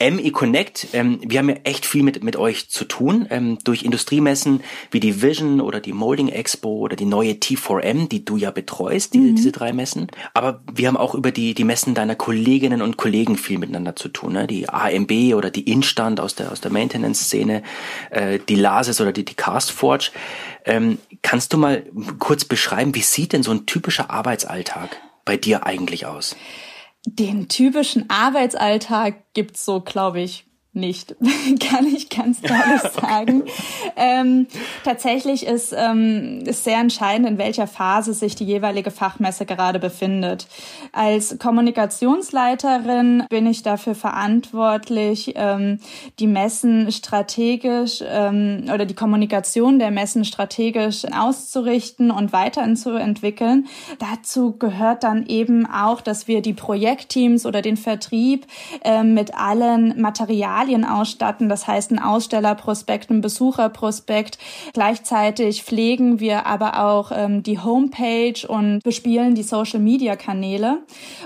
ME 0.00 0.30
Connect, 0.30 0.88
ähm, 0.92 1.18
wir 1.24 1.40
haben 1.40 1.48
ja 1.48 1.56
echt 1.64 1.84
viel 1.84 2.04
mit, 2.04 2.22
mit 2.22 2.36
euch 2.36 2.70
zu 2.70 2.84
tun, 2.84 3.26
ähm, 3.30 3.58
durch 3.64 3.82
Industriemessen 3.82 4.62
wie 4.92 5.00
die 5.00 5.22
Vision 5.22 5.60
oder 5.60 5.80
die 5.80 5.92
Molding 5.92 6.28
Expo 6.28 6.68
oder 6.78 6.94
die 6.94 7.04
neue 7.04 7.32
T4M, 7.32 8.08
die 8.08 8.24
du 8.24 8.36
ja 8.36 8.52
betreust, 8.52 9.14
die, 9.14 9.18
mhm. 9.18 9.34
diese 9.34 9.50
drei 9.50 9.72
Messen. 9.72 10.06
Aber 10.34 10.62
wir 10.72 10.86
haben 10.86 10.96
auch 10.96 11.16
über 11.16 11.32
die, 11.32 11.52
die 11.52 11.64
Messen 11.64 11.94
deiner 11.94 12.14
Kolleginnen 12.14 12.80
und 12.80 12.96
Kollegen 12.96 13.36
viel 13.36 13.58
miteinander 13.58 13.96
zu 13.96 14.08
tun, 14.08 14.34
ne? 14.34 14.46
die 14.46 14.68
AMB 14.68 15.34
oder 15.34 15.50
die 15.50 15.68
Instand 15.68 16.20
aus 16.20 16.36
der, 16.36 16.52
aus 16.52 16.60
der 16.60 16.70
Maintenance-Szene, 16.70 17.64
äh, 18.10 18.38
die 18.48 18.54
Lasis 18.54 19.00
oder 19.00 19.10
die, 19.10 19.24
die 19.24 19.34
Castforge. 19.34 20.12
Ähm, 20.64 20.98
kannst 21.22 21.52
du 21.52 21.58
mal 21.58 21.82
kurz 22.20 22.44
beschreiben, 22.44 22.94
wie 22.94 23.00
sieht 23.00 23.32
denn 23.32 23.42
so 23.42 23.50
ein 23.50 23.66
typischer 23.66 24.10
Arbeitsalltag 24.10 24.96
bei 25.24 25.36
dir 25.36 25.66
eigentlich 25.66 26.06
aus? 26.06 26.36
Den 27.06 27.48
typischen 27.48 28.10
Arbeitsalltag 28.10 29.32
gibt's 29.34 29.64
so, 29.64 29.80
glaube 29.80 30.20
ich, 30.20 30.47
nicht, 30.78 31.14
kann 31.60 31.86
ich 31.86 32.08
ganz 32.08 32.38
ehrlich 32.42 32.82
sagen. 33.00 33.44
ähm, 33.96 34.46
tatsächlich 34.84 35.46
ist, 35.46 35.74
ähm, 35.76 36.42
ist 36.46 36.64
sehr 36.64 36.78
entscheidend, 36.78 37.28
in 37.28 37.38
welcher 37.38 37.66
Phase 37.66 38.14
sich 38.14 38.34
die 38.34 38.44
jeweilige 38.44 38.90
Fachmesse 38.90 39.44
gerade 39.44 39.78
befindet. 39.78 40.46
Als 40.92 41.38
Kommunikationsleiterin 41.38 43.24
bin 43.28 43.46
ich 43.46 43.62
dafür 43.62 43.94
verantwortlich, 43.94 45.34
ähm, 45.36 45.80
die 46.18 46.26
Messen 46.26 46.90
strategisch 46.92 48.02
ähm, 48.06 48.64
oder 48.72 48.86
die 48.86 48.94
Kommunikation 48.94 49.78
der 49.78 49.90
Messen 49.90 50.24
strategisch 50.24 51.04
auszurichten 51.04 52.10
und 52.10 52.32
weiterzuentwickeln. 52.32 53.66
Dazu 53.98 54.56
gehört 54.56 55.04
dann 55.04 55.26
eben 55.26 55.66
auch, 55.66 56.00
dass 56.00 56.28
wir 56.28 56.42
die 56.42 56.52
Projektteams 56.52 57.46
oder 57.46 57.62
den 57.62 57.76
Vertrieb 57.76 58.46
äh, 58.84 59.02
mit 59.02 59.34
allen 59.34 60.00
Materialien 60.00 60.67
Materialien 60.68 60.84
ausstatten, 60.84 61.48
das 61.48 61.66
heißt 61.66 61.92
ein 61.92 61.98
Ausstellerprospekt, 61.98 63.10
ein 63.10 63.20
Besucherprospekt. 63.20 64.38
Gleichzeitig 64.74 65.62
pflegen 65.62 66.20
wir 66.20 66.46
aber 66.46 66.84
auch 66.84 67.10
ähm, 67.14 67.42
die 67.42 67.58
Homepage 67.58 68.46
und 68.46 68.82
bespielen 68.82 69.34
die 69.34 69.42
Social-Media-Kanäle. 69.42 70.80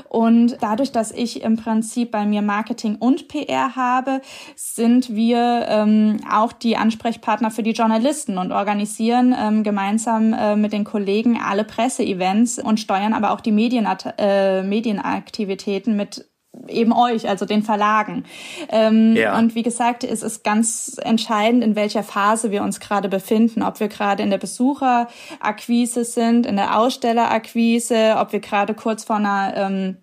Und 0.09 0.57
dadurch, 0.61 0.93
dass 0.93 1.11
ich 1.11 1.43
im 1.43 1.57
Prinzip 1.57 2.13
bei 2.13 2.25
mir 2.25 2.43
Marketing 2.43 2.97
und 2.97 3.29
PR 3.29 3.75
habe, 3.75 4.21
sind 4.55 5.15
wir 5.15 5.67
ähm, 5.69 6.21
auch 6.31 6.53
die 6.53 6.77
Ansprechpartner 6.77 7.51
für 7.51 7.65
die 7.65 7.73
Journalisten 7.73 8.39
und 8.39 8.53
organisieren 8.53 9.35
ähm, 9.37 9.65
gemeinsam 9.65 10.33
äh, 10.33 10.55
mit 10.55 10.73
den 10.73 10.85
Kollegen 10.85 11.41
alle 11.41 11.65
Presseevents 11.65 12.59
und 12.59 12.79
steuern 12.79 13.13
aber 13.13 13.33
auch 13.33 13.41
die 13.41 13.53
Medien, 13.53 13.89
äh, 14.19 14.63
Medienaktivitäten 14.63 15.97
mit 15.97 16.32
eben 16.68 16.92
euch, 16.92 17.28
also 17.28 17.47
den 17.47 17.62
Verlagen. 17.62 18.25
Ähm, 18.68 19.16
ja. 19.16 19.38
Und 19.38 19.54
wie 19.54 19.62
gesagt, 19.62 20.04
es 20.04 20.23
ist 20.23 20.44
ganz 20.44 20.97
entscheidend, 21.02 21.64
in 21.64 21.76
welcher 21.76 22.02
Phase 22.02 22.50
wir 22.50 22.62
uns 22.62 22.78
gerade 22.78 23.09
befinden, 23.09 23.62
ob 23.62 23.80
wir 23.80 23.88
gerade 23.88 24.23
in 24.23 24.30
der 24.30 24.38
Besucherakquise 24.38 26.04
sind, 26.04 26.47
in 26.47 26.56
der 26.56 26.78
Ausstellerakquise, 26.78 28.16
ob 28.18 28.32
wir 28.32 28.40
gerade 28.40 28.75
kurz 28.75 29.04
vor 29.04 29.16
einer 29.16 29.54
ähm, 29.56 29.97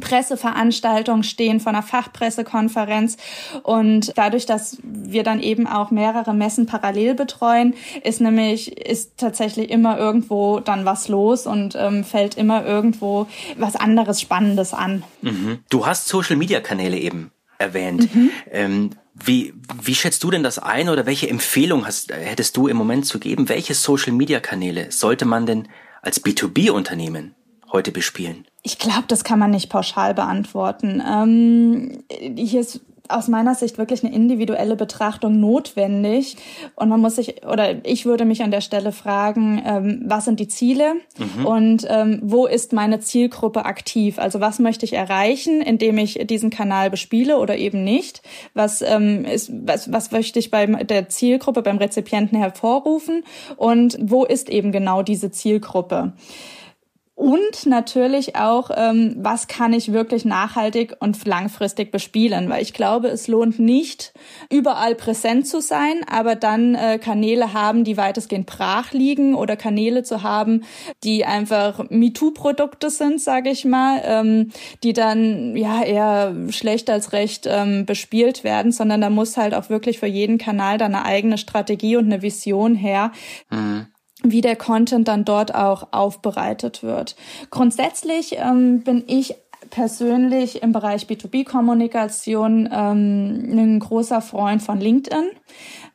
Presseveranstaltung 0.00 1.22
stehen, 1.22 1.60
von 1.60 1.74
einer 1.74 1.82
Fachpressekonferenz. 1.82 3.16
Und 3.62 4.12
dadurch, 4.16 4.46
dass 4.46 4.78
wir 4.82 5.22
dann 5.22 5.40
eben 5.40 5.66
auch 5.66 5.90
mehrere 5.90 6.34
Messen 6.34 6.66
parallel 6.66 7.14
betreuen, 7.14 7.74
ist 8.02 8.20
nämlich, 8.20 8.76
ist 8.76 9.18
tatsächlich 9.18 9.70
immer 9.70 9.98
irgendwo 9.98 10.60
dann 10.60 10.84
was 10.84 11.08
los 11.08 11.46
und 11.46 11.76
ähm, 11.78 12.04
fällt 12.04 12.36
immer 12.36 12.64
irgendwo 12.64 13.26
was 13.56 13.76
anderes 13.76 14.20
Spannendes 14.20 14.74
an. 14.74 15.04
Mhm. 15.22 15.60
Du 15.70 15.86
hast 15.86 16.08
Social-Media-Kanäle 16.08 16.98
eben 16.98 17.30
erwähnt. 17.58 18.14
Mhm. 18.14 18.30
Ähm, 18.50 18.90
wie, 19.14 19.54
wie 19.80 19.94
schätzt 19.94 20.24
du 20.24 20.30
denn 20.30 20.42
das 20.42 20.58
ein 20.58 20.88
oder 20.88 21.06
welche 21.06 21.30
Empfehlung 21.30 21.86
hast, 21.86 22.12
hättest 22.12 22.56
du 22.56 22.66
im 22.66 22.76
Moment 22.76 23.06
zu 23.06 23.20
geben? 23.20 23.48
Welche 23.48 23.74
Social-Media-Kanäle 23.74 24.90
sollte 24.90 25.24
man 25.24 25.46
denn 25.46 25.68
als 26.02 26.24
B2B-Unternehmen 26.24 27.36
heute 27.70 27.92
bespielen? 27.92 28.46
Ich 28.66 28.78
glaube, 28.78 29.04
das 29.08 29.24
kann 29.24 29.38
man 29.38 29.50
nicht 29.50 29.68
pauschal 29.68 30.14
beantworten. 30.14 31.02
Ähm, 31.06 32.02
hier 32.36 32.60
ist 32.60 32.80
aus 33.08 33.28
meiner 33.28 33.54
Sicht 33.54 33.76
wirklich 33.76 34.02
eine 34.02 34.14
individuelle 34.14 34.76
Betrachtung 34.76 35.38
notwendig. 35.38 36.36
Und 36.74 36.88
man 36.88 37.00
muss 37.00 37.16
sich, 37.16 37.44
oder 37.46 37.84
ich 37.84 38.06
würde 38.06 38.24
mich 38.24 38.42
an 38.42 38.50
der 38.50 38.62
Stelle 38.62 38.92
fragen, 38.92 39.62
ähm, 39.64 40.02
was 40.06 40.24
sind 40.24 40.40
die 40.40 40.48
Ziele 40.48 40.94
mhm. 41.18 41.46
und 41.46 41.86
ähm, 41.88 42.20
wo 42.22 42.46
ist 42.46 42.72
meine 42.72 43.00
Zielgruppe 43.00 43.66
aktiv? 43.66 44.18
Also 44.18 44.40
was 44.40 44.58
möchte 44.58 44.86
ich 44.86 44.94
erreichen, 44.94 45.60
indem 45.60 45.98
ich 45.98 46.14
diesen 46.26 46.48
Kanal 46.48 46.90
bespiele 46.90 47.38
oder 47.38 47.58
eben 47.58 47.84
nicht? 47.84 48.22
Was 48.54 48.80
ähm, 48.80 49.26
ist, 49.26 49.52
was, 49.52 49.92
was 49.92 50.10
möchte 50.10 50.38
ich 50.38 50.50
bei 50.50 50.64
der 50.64 51.10
Zielgruppe, 51.10 51.60
beim 51.60 51.76
Rezipienten 51.76 52.38
hervorrufen? 52.38 53.22
Und 53.56 53.98
wo 54.00 54.24
ist 54.24 54.48
eben 54.48 54.72
genau 54.72 55.02
diese 55.02 55.30
Zielgruppe? 55.30 56.14
Und 57.24 57.64
natürlich 57.64 58.36
auch, 58.36 58.68
ähm, 58.76 59.16
was 59.16 59.48
kann 59.48 59.72
ich 59.72 59.94
wirklich 59.94 60.26
nachhaltig 60.26 60.94
und 61.00 61.24
langfristig 61.24 61.90
bespielen? 61.90 62.50
Weil 62.50 62.60
ich 62.60 62.74
glaube, 62.74 63.08
es 63.08 63.28
lohnt 63.28 63.58
nicht, 63.58 64.12
überall 64.50 64.94
präsent 64.94 65.48
zu 65.48 65.62
sein, 65.62 66.02
aber 66.06 66.34
dann 66.34 66.74
äh, 66.74 66.98
Kanäle 66.98 67.54
haben, 67.54 67.82
die 67.82 67.96
weitestgehend 67.96 68.44
brach 68.44 68.92
liegen 68.92 69.34
oder 69.34 69.56
Kanäle 69.56 70.02
zu 70.02 70.22
haben, 70.22 70.64
die 71.02 71.24
einfach 71.24 71.88
MeToo-Produkte 71.88 72.90
sind, 72.90 73.22
sage 73.22 73.48
ich 73.48 73.64
mal, 73.64 74.02
ähm, 74.04 74.50
die 74.82 74.92
dann 74.92 75.56
ja 75.56 75.82
eher 75.82 76.34
schlecht 76.50 76.90
als 76.90 77.14
recht 77.14 77.46
ähm, 77.48 77.86
bespielt 77.86 78.44
werden, 78.44 78.70
sondern 78.70 79.00
da 79.00 79.08
muss 79.08 79.38
halt 79.38 79.54
auch 79.54 79.70
wirklich 79.70 79.98
für 79.98 80.06
jeden 80.06 80.36
Kanal 80.36 80.76
dann 80.76 80.94
eine 80.94 81.06
eigene 81.06 81.38
Strategie 81.38 81.96
und 81.96 82.04
eine 82.04 82.20
Vision 82.20 82.74
her. 82.74 83.12
Mhm 83.48 83.86
wie 84.24 84.40
der 84.40 84.56
Content 84.56 85.06
dann 85.06 85.24
dort 85.24 85.54
auch 85.54 85.88
aufbereitet 85.92 86.82
wird. 86.82 87.14
Grundsätzlich 87.50 88.36
ähm, 88.38 88.80
bin 88.80 89.04
ich 89.06 89.36
persönlich 89.70 90.62
im 90.62 90.72
Bereich 90.72 91.04
B2B-Kommunikation 91.06 92.68
ähm, 92.72 93.48
ein 93.52 93.80
großer 93.80 94.20
Freund 94.20 94.62
von 94.62 94.80
LinkedIn, 94.80 95.30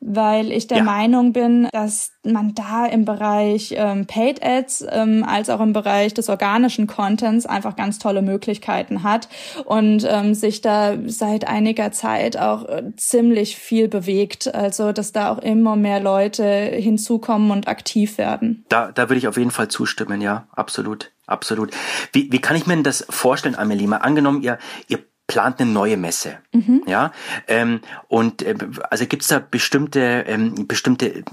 weil 0.01 0.51
ich 0.51 0.67
der 0.67 0.79
ja. 0.79 0.83
Meinung 0.83 1.33
bin, 1.33 1.67
dass 1.71 2.11
man 2.23 2.55
da 2.55 2.85
im 2.85 3.05
Bereich 3.05 3.73
ähm, 3.75 4.05
Paid 4.05 4.43
Ads 4.43 4.85
ähm, 4.89 5.25
als 5.27 5.49
auch 5.49 5.59
im 5.59 5.73
Bereich 5.73 6.13
des 6.13 6.29
organischen 6.29 6.87
Contents 6.87 7.45
einfach 7.45 7.75
ganz 7.75 7.99
tolle 7.99 8.21
Möglichkeiten 8.21 9.03
hat 9.03 9.27
und 9.65 10.05
ähm, 10.07 10.33
sich 10.33 10.61
da 10.61 10.95
seit 11.05 11.47
einiger 11.47 11.91
Zeit 11.91 12.37
auch 12.37 12.67
äh, 12.67 12.83
ziemlich 12.95 13.57
viel 13.57 13.87
bewegt. 13.87 14.53
Also 14.53 14.91
dass 14.91 15.11
da 15.11 15.31
auch 15.31 15.39
immer 15.39 15.75
mehr 15.75 15.99
Leute 15.99 16.43
hinzukommen 16.43 17.51
und 17.51 17.67
aktiv 17.67 18.17
werden. 18.17 18.65
Da, 18.69 18.91
da 18.91 19.09
würde 19.09 19.17
ich 19.17 19.27
auf 19.27 19.37
jeden 19.37 19.51
Fall 19.51 19.67
zustimmen, 19.67 20.21
ja, 20.21 20.47
absolut. 20.51 21.11
Absolut. 21.27 21.71
Wie, 22.11 22.31
wie 22.31 22.39
kann 22.39 22.55
ich 22.55 22.65
mir 22.65 22.73
denn 22.73 22.83
das 22.83 23.05
vorstellen, 23.07 23.53
Amelie? 23.53 23.85
Mal 23.85 23.97
angenommen, 23.97 24.41
ihr, 24.41 24.57
ihr 24.87 24.97
plant 25.29 25.61
eine 25.61 25.71
neue 25.71 25.95
Messe. 25.95 26.39
Mhm. 26.51 26.81
Ja, 26.87 27.11
ähm, 27.47 27.81
und 28.07 28.41
äh, 28.41 28.55
also 28.89 29.05
gibt 29.05 29.21
es 29.21 29.27
da 29.29 29.39
bestimmte 29.39 30.25
ähm, 30.27 30.67
bestimmte 30.67 31.19
äh, 31.19 31.23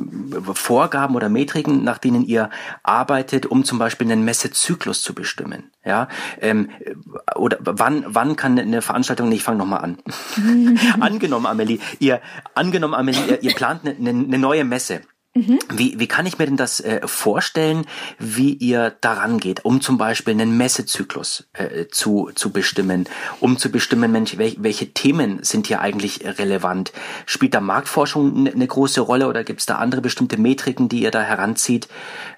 Vorgaben 0.53 1.17
oder 1.17 1.31
Metriken, 1.31 1.83
nach 1.83 1.99
denen 1.99 2.23
ihr 2.25 2.51
arbeitet, 2.83 3.47
um 3.47 3.65
zum 3.65 3.79
Beispiel 3.79 4.13
einen 4.13 4.25
Messezyklus 4.25 5.03
zu 5.03 5.15
bestimmen? 5.15 5.73
Ja, 5.83 6.09
ähm, 6.41 6.69
oder 7.37 7.57
wann 7.61 8.05
wann 8.07 8.37
kann 8.37 8.59
eine 8.59 8.83
Veranstaltung? 8.83 9.31
Nee, 9.31 9.37
ich 9.37 9.43
fange 9.43 9.59
nochmal 9.59 9.83
an. 9.83 9.99
angenommen, 11.01 11.47
Amelie, 11.47 11.81
ihr 11.99 12.21
angenommen, 12.55 12.95
Amelie, 12.95 13.25
ihr, 13.27 13.43
ihr 13.43 13.55
plant 13.55 13.87
eine, 13.87 14.11
eine 14.11 14.39
neue 14.39 14.65
Messe. 14.65 15.01
Mhm. 15.37 15.59
Wie, 15.71 16.01
wie 16.01 16.07
kann 16.07 16.25
ich 16.25 16.39
mir 16.39 16.47
denn 16.47 16.57
das 16.57 16.81
äh, 16.81 17.07
vorstellen, 17.07 17.85
wie 18.19 18.55
ihr 18.55 18.97
daran 19.03 19.39
geht, 19.39 19.67
um 19.67 19.83
zum 19.83 19.99
Beispiel 19.99 20.33
einen 20.33 20.57
Messezyklus 20.57 21.47
äh, 21.53 21.89
zu, 21.91 22.31
zu 22.35 22.53
bestimmen, 22.53 23.07
um 23.39 23.59
zu 23.59 23.71
bestimmen, 23.71 24.11
Mensch, 24.13 24.39
welche, 24.39 24.63
welche 24.63 24.95
Themen 24.95 25.45
sind 25.45 25.67
hier 25.67 25.83
eigentlich 25.83 26.25
relevant? 26.25 26.93
Spielt 27.27 27.53
da 27.53 27.61
Marktforschung 27.61 28.49
eine 28.49 28.67
große 28.67 29.03
Rolle 29.03 29.29
oder 29.29 29.45
gibt 29.45 29.61
es 29.61 29.67
da 29.67 29.77
andere 29.77 30.01
bestimmte 30.01 30.39
Metriken, 30.39 30.89
die 30.89 31.03
ihr 31.03 31.11
da 31.11 31.21
heranzieht? 31.21 31.87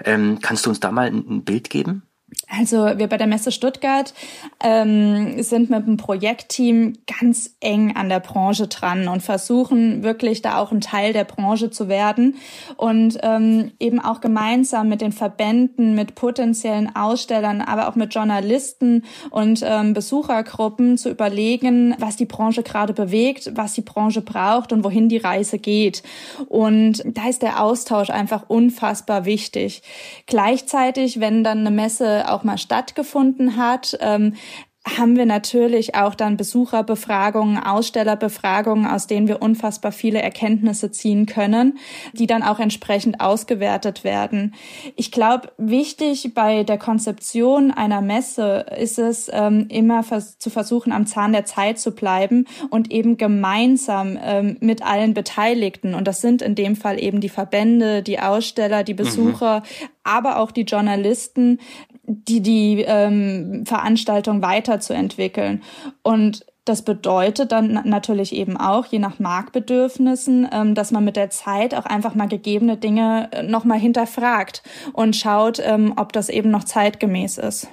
Ähm, 0.04 0.40
kannst 0.42 0.66
du 0.66 0.70
uns 0.70 0.80
da 0.80 0.90
mal 0.90 1.06
ein, 1.06 1.24
ein 1.28 1.44
Bild 1.44 1.70
geben? 1.70 2.02
Also 2.50 2.98
wir 2.98 3.08
bei 3.08 3.16
der 3.16 3.26
Messe 3.26 3.52
Stuttgart 3.52 4.14
ähm, 4.62 5.42
sind 5.42 5.70
mit 5.70 5.86
dem 5.86 5.96
Projektteam 5.96 6.94
ganz 7.20 7.54
eng 7.60 7.94
an 7.96 8.08
der 8.08 8.20
Branche 8.20 8.68
dran 8.68 9.08
und 9.08 9.22
versuchen 9.22 10.02
wirklich 10.02 10.40
da 10.40 10.58
auch 10.58 10.72
ein 10.72 10.80
Teil 10.80 11.12
der 11.12 11.24
Branche 11.24 11.70
zu 11.70 11.88
werden 11.88 12.36
und 12.76 13.18
ähm, 13.22 13.72
eben 13.80 14.00
auch 14.00 14.20
gemeinsam 14.20 14.88
mit 14.88 15.00
den 15.00 15.12
Verbänden, 15.12 15.94
mit 15.94 16.14
potenziellen 16.14 16.94
Ausstellern, 16.94 17.60
aber 17.60 17.88
auch 17.88 17.96
mit 17.96 18.14
Journalisten 18.14 19.04
und 19.30 19.62
ähm, 19.64 19.92
Besuchergruppen 19.92 20.98
zu 20.98 21.10
überlegen, 21.10 21.94
was 21.98 22.16
die 22.16 22.26
Branche 22.26 22.62
gerade 22.62 22.92
bewegt, 22.92 23.52
was 23.54 23.74
die 23.74 23.82
Branche 23.82 24.20
braucht 24.20 24.72
und 24.72 24.84
wohin 24.84 25.08
die 25.08 25.18
Reise 25.18 25.58
geht. 25.58 26.02
Und 26.48 27.02
da 27.06 27.28
ist 27.28 27.42
der 27.42 27.62
Austausch 27.62 28.10
einfach 28.10 28.44
unfassbar 28.48 29.24
wichtig. 29.24 29.82
Gleichzeitig, 30.26 31.20
wenn 31.20 31.44
dann 31.44 31.60
eine 31.60 31.70
Messe 31.70 32.17
auch 32.26 32.44
mal 32.44 32.58
stattgefunden 32.58 33.56
hat, 33.56 33.96
ähm, 34.00 34.34
haben 34.96 35.16
wir 35.16 35.26
natürlich 35.26 35.94
auch 35.94 36.14
dann 36.14 36.36
Besucherbefragungen, 36.36 37.58
Ausstellerbefragungen, 37.58 38.86
aus 38.86 39.06
denen 39.06 39.28
wir 39.28 39.42
unfassbar 39.42 39.92
viele 39.92 40.22
Erkenntnisse 40.22 40.90
ziehen 40.90 41.26
können, 41.26 41.78
die 42.12 42.26
dann 42.26 42.42
auch 42.42 42.58
entsprechend 42.58 43.20
ausgewertet 43.20 44.04
werden. 44.04 44.54
Ich 44.96 45.12
glaube, 45.12 45.52
wichtig 45.58 46.32
bei 46.34 46.64
der 46.64 46.78
Konzeption 46.78 47.70
einer 47.70 48.00
Messe 48.00 48.66
ist 48.78 48.98
es, 48.98 49.30
ähm, 49.32 49.66
immer 49.68 50.02
vers 50.02 50.38
zu 50.38 50.48
versuchen, 50.48 50.92
am 50.92 51.06
Zahn 51.06 51.32
der 51.32 51.44
Zeit 51.44 51.78
zu 51.78 51.92
bleiben 51.92 52.46
und 52.70 52.90
eben 52.90 53.16
gemeinsam 53.16 54.18
ähm, 54.22 54.56
mit 54.60 54.82
allen 54.82 55.12
Beteiligten, 55.12 55.94
und 55.94 56.06
das 56.06 56.20
sind 56.20 56.40
in 56.40 56.54
dem 56.54 56.76
Fall 56.76 57.02
eben 57.02 57.20
die 57.20 57.28
Verbände, 57.28 58.02
die 58.02 58.20
Aussteller, 58.20 58.84
die 58.84 58.94
mhm. 58.94 58.98
Besucher, 58.98 59.60
mhm. 59.60 59.88
aber 60.04 60.38
auch 60.38 60.50
die 60.50 60.62
Journalisten, 60.62 61.58
die 62.08 62.40
die 62.40 62.84
ähm, 62.86 63.64
Veranstaltung 63.66 64.42
weiterzuentwickeln. 64.42 65.62
Und 66.02 66.44
das 66.64 66.82
bedeutet 66.82 67.52
dann 67.52 67.80
natürlich 67.84 68.34
eben 68.34 68.56
auch, 68.56 68.86
je 68.86 68.98
nach 68.98 69.18
Marktbedürfnissen, 69.18 70.48
ähm, 70.52 70.74
dass 70.74 70.90
man 70.90 71.04
mit 71.04 71.16
der 71.16 71.30
Zeit 71.30 71.74
auch 71.74 71.86
einfach 71.86 72.14
mal 72.14 72.28
gegebene 72.28 72.76
Dinge 72.76 73.28
äh, 73.32 73.42
nochmal 73.42 73.78
hinterfragt 73.78 74.62
und 74.92 75.16
schaut, 75.16 75.60
ähm, 75.64 75.94
ob 75.96 76.12
das 76.12 76.28
eben 76.28 76.50
noch 76.50 76.64
zeitgemäß 76.64 77.38
ist. 77.38 77.68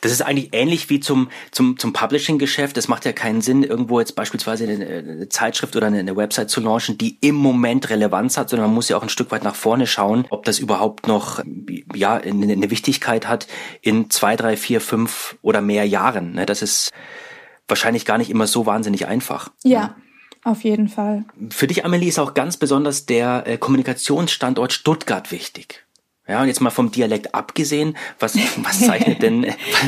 Das 0.00 0.12
ist 0.12 0.22
eigentlich 0.22 0.50
ähnlich 0.52 0.90
wie 0.90 1.00
zum, 1.00 1.30
zum, 1.50 1.78
zum 1.78 1.92
Publishing-Geschäft. 1.92 2.76
Es 2.76 2.88
macht 2.88 3.04
ja 3.04 3.12
keinen 3.12 3.40
Sinn, 3.40 3.62
irgendwo 3.62 3.98
jetzt 3.98 4.14
beispielsweise 4.14 4.64
eine, 4.64 4.86
eine 4.86 5.28
Zeitschrift 5.28 5.74
oder 5.76 5.86
eine, 5.86 5.98
eine, 5.98 6.16
Website 6.16 6.50
zu 6.50 6.60
launchen, 6.60 6.98
die 6.98 7.18
im 7.20 7.34
Moment 7.34 7.88
Relevanz 7.88 8.36
hat, 8.36 8.50
sondern 8.50 8.68
man 8.68 8.74
muss 8.74 8.88
ja 8.88 8.96
auch 8.96 9.02
ein 9.02 9.08
Stück 9.08 9.30
weit 9.30 9.44
nach 9.44 9.54
vorne 9.54 9.86
schauen, 9.86 10.26
ob 10.30 10.44
das 10.44 10.58
überhaupt 10.58 11.06
noch 11.06 11.42
ja, 11.94 12.14
eine, 12.14 12.52
eine 12.52 12.70
Wichtigkeit 12.70 13.26
hat 13.26 13.46
in 13.80 14.10
zwei, 14.10 14.36
drei, 14.36 14.56
vier, 14.56 14.80
fünf 14.80 15.36
oder 15.42 15.62
mehr 15.62 15.86
Jahren. 15.86 16.34
Ne? 16.34 16.46
Das 16.46 16.62
ist 16.62 16.90
wahrscheinlich 17.68 18.04
gar 18.04 18.18
nicht 18.18 18.30
immer 18.30 18.46
so 18.46 18.66
wahnsinnig 18.66 19.06
einfach. 19.06 19.50
Ja. 19.62 19.96
Auf 20.42 20.64
jeden 20.64 20.88
Fall. 20.88 21.26
Für 21.50 21.66
dich, 21.66 21.84
Amelie, 21.84 22.08
ist 22.08 22.18
auch 22.18 22.32
ganz 22.32 22.56
besonders 22.56 23.04
der 23.04 23.46
äh, 23.46 23.58
Kommunikationsstandort 23.58 24.72
Stuttgart 24.72 25.30
wichtig. 25.32 25.84
Ja, 26.30 26.40
und 26.42 26.46
jetzt 26.46 26.60
mal 26.60 26.70
vom 26.70 26.92
Dialekt 26.92 27.34
abgesehen, 27.34 27.96
was, 28.20 28.36
was 28.62 28.80
zeichnet 28.80 29.20
denn, 29.20 29.46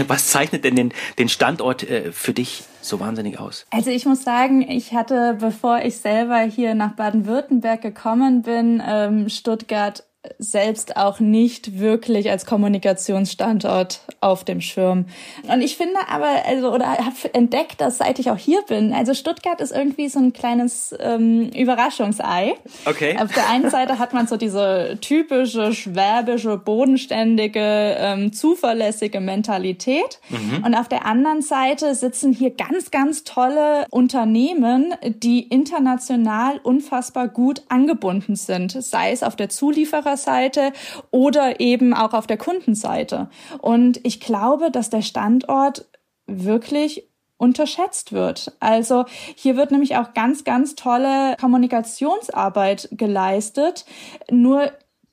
was 0.09 0.27
zeichnet 0.27 0.65
denn 0.65 0.75
den, 0.75 0.93
den 1.19 1.29
Standort 1.29 1.89
äh, 1.89 2.11
für 2.11 2.33
dich 2.33 2.65
so 2.81 2.99
wahnsinnig 2.99 3.39
aus? 3.39 3.65
Also 3.71 3.91
ich 3.91 4.07
muss 4.07 4.25
sagen, 4.25 4.69
ich 4.69 4.93
hatte, 4.93 5.37
bevor 5.39 5.79
ich 5.83 5.99
selber 5.99 6.41
hier 6.41 6.75
nach 6.75 6.97
Baden-Württemberg 6.97 7.81
gekommen 7.81 8.43
bin, 8.43 8.83
ähm, 8.85 9.29
Stuttgart 9.29 10.05
selbst 10.39 10.97
auch 10.97 11.19
nicht 11.19 11.81
wirklich 11.81 12.31
als 12.31 12.47
Kommunikationsstandort 12.47 14.01
auf 14.21 14.45
dem 14.45 14.61
Schirm. 14.61 15.07
Und 15.53 15.63
ich 15.63 15.77
finde 15.77 15.99
aber, 16.09 16.47
also, 16.47 16.73
oder 16.73 16.87
habe 16.87 17.35
entdeckt, 17.35 17.81
dass 17.81 17.99
seit 17.99 18.21
ich 18.21 18.31
auch 18.31 18.37
hier 18.37 18.63
bin, 18.63 18.93
also 18.93 19.15
Stuttgart 19.15 19.61
ist 19.61 19.73
irgendwie 19.73 20.09
so 20.09 20.21
ein 20.21 20.33
kleines 20.33 20.95
ähm, 21.01 21.51
Überraschungsei. 21.51 22.55
Okay. 22.85 23.19
Auf 23.19 23.33
der 23.33 23.49
einen 23.51 23.69
Seite 23.69 23.99
hat 23.99 24.13
man 24.13 24.29
so 24.29 24.37
diese 24.37 24.97
typische 25.01 25.73
schwäbische, 25.73 26.57
bodenständige, 26.57 27.97
ähm, 27.99 28.33
zuverlässige 28.33 29.19
Mentalität. 29.19 30.21
Mhm. 30.29 30.63
Und 30.65 30.75
auf 30.77 30.89
der 30.89 31.05
anderen 31.05 31.43
Seite 31.43 31.97
sitzen 31.97 32.33
hier 32.33 32.51
ganz, 32.51 32.93
ganz 32.93 33.25
tolle 33.25 33.87
Unternehmen, 33.91 34.95
die 35.03 35.41
international 35.41 36.61
unfassbar 36.63 37.27
gut 37.27 37.63
angebunden 37.69 38.37
sind. 38.37 38.71
Sei 38.71 39.11
es 39.11 39.25
auf 39.25 39.35
der 39.35 39.49
Zulieferer 39.49 40.12
Verbraucherseite 40.13 40.73
oder 41.11 41.61
eben 41.61 41.95
auch 41.95 42.13
auf 42.13 42.27
der 42.27 42.37
Kundenseite. 42.37 43.29
Und 43.59 44.01
ich 44.05 44.21
glaube, 44.21 44.71
dass 44.71 44.91
der 44.91 45.03
Standort 45.03 45.87
wirklich 46.27 47.09
unterschätzt 47.37 48.13
wird. 48.13 48.53
Also 48.61 49.05
hier 49.35 49.57
wird 49.57 49.73
nämlich 49.73 49.97
auch 49.97 50.15
ganz, 50.15 50.45
ganz 50.45 50.77
tolle 50.77 51.37
Kommunikationsarbeit 51.41 52.89
geleistet. 52.93 53.85
Nur 54.31 54.71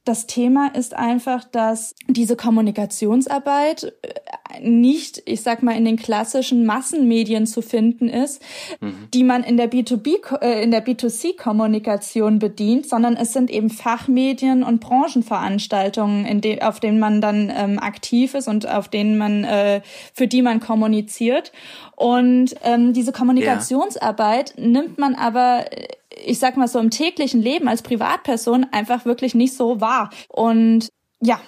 das 0.09 0.25
Thema 0.25 0.73
ist 0.73 0.95
einfach, 0.95 1.43
dass 1.43 1.93
diese 2.07 2.35
Kommunikationsarbeit 2.35 3.93
äh, 4.01 4.67
nicht, 4.67 5.21
ich 5.25 5.41
sag 5.43 5.61
mal, 5.61 5.77
in 5.77 5.85
den 5.85 5.97
klassischen 5.97 6.65
Massenmedien 6.65 7.45
zu 7.45 7.61
finden 7.61 8.09
ist, 8.09 8.41
mhm. 8.81 9.07
die 9.13 9.23
man 9.23 9.43
in 9.43 9.55
der 9.55 9.71
B2B, 9.71 10.41
äh, 10.41 10.63
in 10.63 10.71
der 10.71 10.83
B2C-Kommunikation 10.83 12.39
bedient, 12.39 12.89
sondern 12.89 13.15
es 13.17 13.33
sind 13.33 13.51
eben 13.51 13.69
Fachmedien 13.69 14.63
und 14.63 14.79
Branchenveranstaltungen, 14.79 16.25
in 16.25 16.41
de 16.41 16.63
auf 16.63 16.79
denen 16.79 16.97
man 16.97 17.21
dann 17.21 17.53
ähm, 17.55 17.77
aktiv 17.77 18.33
ist 18.33 18.47
und 18.47 18.67
auf 18.67 18.87
denen 18.87 19.15
man, 19.15 19.43
äh, 19.43 19.81
für 20.15 20.25
die 20.25 20.41
man 20.41 20.59
kommuniziert. 20.59 21.51
Und 21.95 22.55
ähm, 22.63 22.93
diese 22.93 23.11
Kommunikationsarbeit 23.11 24.55
ja. 24.57 24.65
nimmt 24.65 24.97
man 24.97 25.13
aber 25.13 25.65
ich 26.15 26.39
sag 26.39 26.57
mal 26.57 26.67
so 26.67 26.79
im 26.79 26.89
täglichen 26.89 27.41
Leben 27.41 27.67
als 27.67 27.81
Privatperson 27.81 28.65
einfach 28.71 29.05
wirklich 29.05 29.35
nicht 29.35 29.55
so 29.55 29.81
wahr. 29.81 30.09
Und 30.27 30.89
ja. 31.21 31.39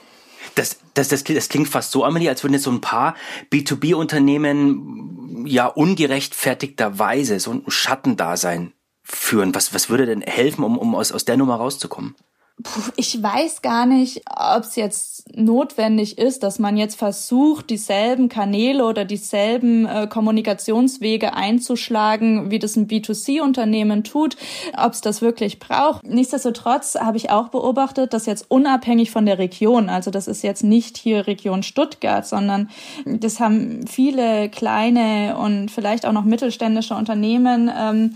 Das, 0.55 0.79
das, 0.95 1.09
das, 1.09 1.23
das 1.23 1.49
klingt 1.49 1.69
fast 1.69 1.91
so, 1.91 2.03
Amelie, 2.03 2.29
als 2.29 2.43
würden 2.43 2.53
jetzt 2.53 2.63
so 2.63 2.71
ein 2.71 2.81
paar 2.81 3.15
B2B-Unternehmen 3.51 5.45
ja 5.45 5.67
ungerechtfertigterweise 5.67 7.39
so 7.39 7.51
ein 7.51 7.63
Schattendasein 7.67 8.73
führen. 9.03 9.55
Was, 9.55 9.73
was 9.73 9.89
würde 9.89 10.05
denn 10.05 10.21
helfen, 10.21 10.63
um, 10.63 10.77
um 10.77 10.95
aus, 10.95 11.11
aus 11.11 11.25
der 11.25 11.37
Nummer 11.37 11.55
rauszukommen? 11.55 12.15
Ich 12.95 13.21
weiß 13.21 13.61
gar 13.61 13.85
nicht, 13.85 14.21
ob 14.29 14.63
es 14.63 14.75
jetzt 14.75 15.35
notwendig 15.35 16.17
ist, 16.17 16.43
dass 16.43 16.59
man 16.59 16.77
jetzt 16.77 16.97
versucht, 16.97 17.69
dieselben 17.69 18.29
Kanäle 18.29 18.85
oder 18.85 19.05
dieselben 19.05 19.85
äh, 19.85 20.07
Kommunikationswege 20.07 21.33
einzuschlagen, 21.33 22.51
wie 22.51 22.59
das 22.59 22.75
ein 22.75 22.87
B2C-Unternehmen 22.87 24.03
tut, 24.03 24.37
ob 24.77 24.93
es 24.93 25.01
das 25.01 25.21
wirklich 25.21 25.59
braucht. 25.59 26.05
Nichtsdestotrotz 26.05 26.95
habe 26.95 27.17
ich 27.17 27.29
auch 27.29 27.49
beobachtet, 27.49 28.13
dass 28.13 28.25
jetzt 28.25 28.49
unabhängig 28.49 29.11
von 29.11 29.25
der 29.25 29.37
Region, 29.37 29.89
also 29.89 30.11
das 30.11 30.27
ist 30.27 30.41
jetzt 30.41 30.63
nicht 30.63 30.97
hier 30.97 31.27
Region 31.27 31.63
Stuttgart, 31.63 32.25
sondern 32.25 32.69
das 33.05 33.39
haben 33.39 33.85
viele 33.87 34.49
kleine 34.49 35.37
und 35.37 35.69
vielleicht 35.71 36.05
auch 36.05 36.13
noch 36.13 36.25
mittelständische 36.25 36.95
Unternehmen 36.95 37.71
ähm, 37.75 38.15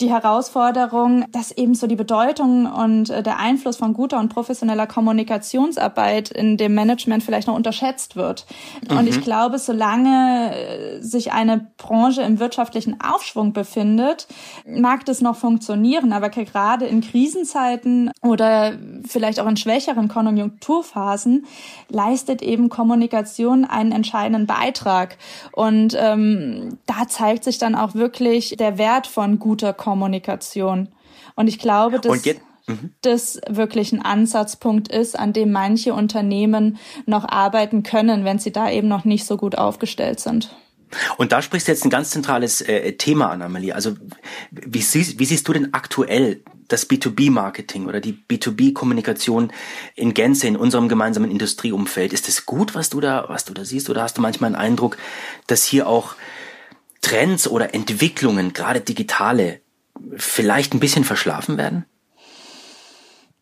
die 0.00 0.10
Herausforderung, 0.10 1.24
dass 1.32 1.52
eben 1.52 1.74
so 1.74 1.86
die 1.86 1.96
Bedeutung 1.96 2.66
und 2.66 3.10
äh, 3.10 3.22
der 3.22 3.38
Einfluss 3.38 3.76
von 3.76 3.94
guter 3.94 4.18
und 4.18 4.28
professioneller 4.28 4.86
Kommunikationsarbeit 4.86 6.30
in 6.30 6.56
dem 6.56 6.74
Management 6.74 7.22
vielleicht 7.22 7.48
noch 7.48 7.54
unterschätzt 7.54 8.16
wird. 8.16 8.46
Mhm. 8.88 8.98
Und 8.98 9.08
ich 9.08 9.18
mhm. 9.18 9.22
glaube, 9.22 9.58
solange 9.58 10.54
äh, 10.54 11.00
sich 11.00 11.32
eine 11.32 11.66
Branche 11.78 12.22
im 12.22 12.38
wirtschaftlichen 12.38 13.00
Aufschwung 13.00 13.52
befindet, 13.52 14.26
mag 14.66 15.04
das 15.06 15.20
noch 15.20 15.36
funktionieren. 15.36 16.12
Aber 16.12 16.28
gerade 16.28 16.86
in 16.86 17.00
Krisenzeiten 17.00 18.10
oder 18.22 18.74
vielleicht 19.06 19.40
auch 19.40 19.46
in 19.46 19.56
schwächeren 19.56 20.08
Konjunkturphasen 20.08 21.46
leistet 21.88 22.42
eben 22.42 22.68
Kommunikation 22.68 23.64
einen 23.64 23.92
entscheidenden 23.92 24.46
Beitrag. 24.46 25.16
Und 25.52 25.96
ähm, 25.98 26.78
da 26.86 27.08
zeigt 27.08 27.44
sich 27.44 27.58
dann 27.58 27.74
auch 27.74 27.94
wirklich 27.94 28.56
der 28.58 28.76
Wert 28.78 29.06
von 29.06 29.38
guter 29.38 29.72
Kommunikation. 29.72 29.85
Und 31.34 31.48
ich 31.48 31.58
glaube, 31.58 32.00
dass 32.00 32.24
mhm. 32.66 32.94
das 33.02 33.40
wirklich 33.48 33.92
ein 33.92 34.02
Ansatzpunkt 34.02 34.88
ist, 34.88 35.18
an 35.18 35.32
dem 35.32 35.52
manche 35.52 35.94
Unternehmen 35.94 36.78
noch 37.06 37.28
arbeiten 37.28 37.82
können, 37.82 38.24
wenn 38.24 38.38
sie 38.38 38.52
da 38.52 38.70
eben 38.70 38.88
noch 38.88 39.04
nicht 39.04 39.24
so 39.24 39.36
gut 39.36 39.56
aufgestellt 39.56 40.20
sind. 40.20 40.54
Und 41.16 41.32
da 41.32 41.42
sprichst 41.42 41.68
du 41.68 41.72
jetzt 41.72 41.84
ein 41.84 41.90
ganz 41.90 42.10
zentrales 42.10 42.60
äh, 42.60 42.92
Thema 42.92 43.30
an, 43.30 43.42
Amelie. 43.42 43.72
Also 43.72 43.96
wie 44.50 44.82
siehst, 44.82 45.18
wie 45.18 45.24
siehst 45.24 45.46
du 45.48 45.52
denn 45.52 45.74
aktuell 45.74 46.42
das 46.68 46.88
B2B-Marketing 46.88 47.86
oder 47.86 48.00
die 48.00 48.12
B2B-Kommunikation 48.12 49.52
in 49.94 50.14
Gänze 50.14 50.46
in 50.46 50.56
unserem 50.56 50.88
gemeinsamen 50.88 51.30
Industrieumfeld? 51.30 52.12
Ist 52.12 52.28
es 52.28 52.46
gut, 52.46 52.74
was 52.74 52.88
du 52.88 53.00
da, 53.00 53.26
was 53.28 53.44
du 53.44 53.52
da 53.52 53.64
siehst, 53.64 53.90
oder 53.90 54.02
hast 54.02 54.16
du 54.16 54.22
manchmal 54.22 54.48
einen 54.48 54.62
Eindruck, 54.62 54.96
dass 55.46 55.64
hier 55.64 55.88
auch 55.88 56.14
Trends 57.02 57.48
oder 57.48 57.74
Entwicklungen, 57.74 58.52
gerade 58.52 58.80
digitale, 58.80 59.60
vielleicht 60.16 60.74
ein 60.74 60.80
bisschen 60.80 61.04
verschlafen 61.04 61.56
werden? 61.58 61.84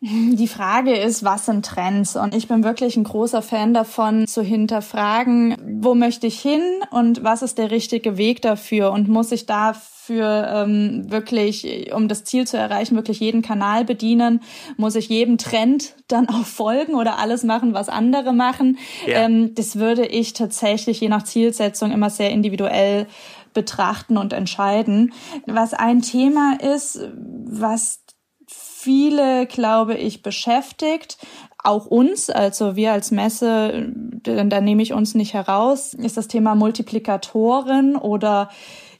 Die 0.07 0.47
Frage 0.47 0.95
ist, 0.95 1.23
was 1.23 1.47
sind 1.47 1.65
Trends? 1.65 2.15
Und 2.15 2.35
ich 2.35 2.47
bin 2.47 2.63
wirklich 2.63 2.95
ein 2.95 3.05
großer 3.05 3.41
Fan 3.41 3.73
davon, 3.73 4.27
zu 4.27 4.43
hinterfragen, 4.43 5.57
wo 5.81 5.95
möchte 5.95 6.27
ich 6.27 6.39
hin 6.39 6.61
und 6.91 7.23
was 7.23 7.41
ist 7.41 7.57
der 7.57 7.71
richtige 7.71 8.15
Weg 8.15 8.41
dafür? 8.43 8.91
Und 8.91 9.07
muss 9.07 9.31
ich 9.31 9.47
dafür 9.47 10.47
ähm, 10.53 11.09
wirklich, 11.09 11.91
um 11.91 12.07
das 12.07 12.23
Ziel 12.23 12.45
zu 12.45 12.55
erreichen, 12.55 12.95
wirklich 12.95 13.19
jeden 13.19 13.41
Kanal 13.41 13.83
bedienen? 13.83 14.41
Muss 14.77 14.95
ich 14.95 15.09
jedem 15.09 15.39
Trend 15.39 15.95
dann 16.07 16.29
auch 16.29 16.45
folgen 16.45 16.93
oder 16.93 17.17
alles 17.17 17.43
machen, 17.43 17.73
was 17.73 17.89
andere 17.89 18.31
machen? 18.31 18.77
Ja. 19.07 19.21
Ähm, 19.21 19.55
das 19.55 19.77
würde 19.77 20.05
ich 20.05 20.33
tatsächlich 20.33 20.99
je 20.99 21.09
nach 21.09 21.23
Zielsetzung 21.23 21.91
immer 21.91 22.11
sehr 22.11 22.29
individuell 22.29 23.07
betrachten 23.55 24.17
und 24.17 24.31
entscheiden. 24.33 25.13
Was 25.47 25.73
ein 25.73 26.03
Thema 26.03 26.59
ist, 26.61 26.99
was 27.45 28.03
viele, 28.47 29.47
glaube 29.47 29.95
ich, 29.95 30.21
beschäftigt, 30.21 31.17
auch 31.63 31.87
uns, 31.87 32.29
also 32.29 32.75
wir 32.75 32.91
als 32.91 33.09
Messe, 33.09 33.91
da 34.21 34.61
nehme 34.61 34.83
ich 34.83 34.93
uns 34.93 35.15
nicht 35.15 35.33
heraus, 35.33 35.95
ist 35.95 36.17
das 36.17 36.27
Thema 36.27 36.53
Multiplikatoren 36.53 37.95
oder 37.95 38.51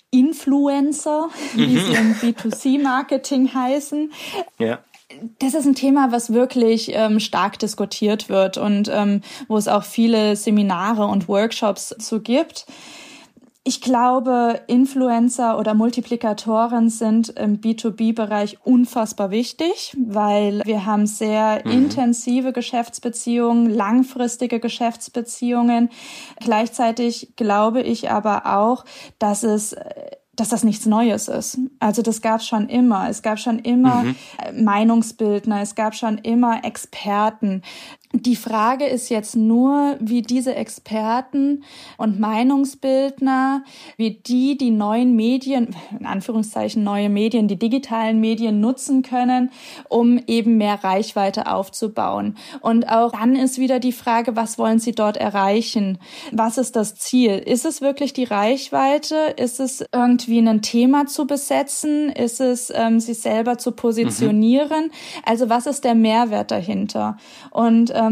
Influencer, 0.10 1.30
wie 1.54 1.68
mhm. 1.68 1.80
sie 1.80 1.94
im 1.94 2.16
B2C-Marketing 2.16 3.54
heißen. 3.54 4.12
Ja 4.58 4.80
das 5.40 5.54
ist 5.54 5.66
ein 5.66 5.76
Thema, 5.76 6.12
was 6.12 6.34
wirklich 6.34 6.92
ähm, 6.94 7.20
stark 7.20 7.60
diskutiert 7.60 8.30
wird 8.30 8.58
und 8.58 8.90
ähm, 8.92 9.22
wo 9.48 9.58
es 9.58 9.68
auch 9.68 9.84
viele 9.84 10.36
Seminare 10.36 11.06
und 11.06 11.28
Workshops 11.28 11.96
zu 12.00 12.22
gibt. 12.22 12.66
Ich 13.68 13.82
glaube, 13.82 14.62
Influencer 14.68 15.58
oder 15.58 15.74
Multiplikatoren 15.74 16.92
sind 16.92 17.30
im 17.30 17.62
B2B-Bereich 17.62 18.60
unfassbar 18.64 19.32
wichtig, 19.32 19.98
weil 19.98 20.62
wir 20.66 20.86
haben 20.86 21.08
sehr 21.08 21.64
mhm. 21.66 21.72
intensive 21.72 22.54
Geschäftsbeziehungen, 22.54 23.68
langfristige 23.72 24.60
Geschäftsbeziehungen. 24.60 25.90
Gleichzeitig 26.40 27.34
glaube 27.38 27.82
ich 27.82 28.12
aber 28.12 28.56
auch, 28.56 28.86
dass 29.18 29.42
es 29.42 29.74
äh, 29.74 30.12
dass 30.36 30.50
das 30.50 30.64
nichts 30.64 30.86
Neues 30.86 31.28
ist. 31.28 31.58
Also 31.80 32.02
das 32.02 32.22
gab 32.22 32.42
es 32.42 32.48
schon 32.48 32.68
immer. 32.68 33.10
Es 33.10 33.22
gab 33.22 33.40
schon 33.40 33.60
immer 33.60 34.04
mhm. 34.04 34.16
Meinungsbildner, 34.64 35.62
es 35.62 35.76
gab 35.76 35.96
schon 35.96 36.18
immer 36.18 36.64
Experten. 36.66 37.62
Die 38.18 38.38
Frage 38.38 38.86
ist 38.86 39.10
jetzt 39.10 39.36
nur, 39.36 39.98
wie 40.00 40.22
diese 40.22 40.56
Experten 40.56 41.66
und 41.98 42.18
Meinungsbildner, 42.18 43.66
wie 43.98 44.12
die 44.12 44.58
die 44.58 44.72
neuen 44.72 45.18
Medien, 45.18 45.76
in 46.00 46.06
Anführungszeichen 46.06 46.82
neue 46.82 47.10
Medien, 47.10 47.50
die 47.50 47.60
digitalen 47.60 48.22
Medien 48.22 48.62
nutzen 48.62 49.02
können, 49.02 49.52
um 49.90 50.18
eben 50.28 50.56
mehr 50.56 50.82
Reichweite 50.82 51.52
aufzubauen. 51.52 52.38
Und 52.62 52.88
auch 52.88 53.12
dann 53.12 53.36
ist 53.36 53.58
wieder 53.58 53.80
die 53.80 53.92
Frage, 53.92 54.38
was 54.38 54.58
wollen 54.58 54.80
sie 54.80 54.94
dort 54.94 55.18
erreichen? 55.18 55.98
Was 56.32 56.58
ist 56.58 56.78
das 56.78 56.96
Ziel? 56.96 57.38
Ist 57.40 57.66
es 57.66 57.82
wirklich 57.82 58.14
die 58.14 58.24
Reichweite? 58.24 59.34
Ist 59.36 59.60
es 59.60 59.84
irgendwie 59.92 60.40
ein 60.40 60.62
Thema 60.62 61.06
zu 61.06 61.28
besetzen? 61.28 62.10
Ist 62.12 62.40
es, 62.40 62.72
ähm, 62.74 63.02
sich 63.02 63.20
selber 63.20 63.58
zu 63.58 63.74
positionieren? 63.74 64.86
Mhm. 64.86 65.22
Also 65.26 65.50
was 65.50 65.66
ist 65.66 65.84
der 65.84 65.96
Mehrwert 65.96 66.52
dahinter? 66.52 67.18
Und 67.52 67.92
ähm, 67.94 68.05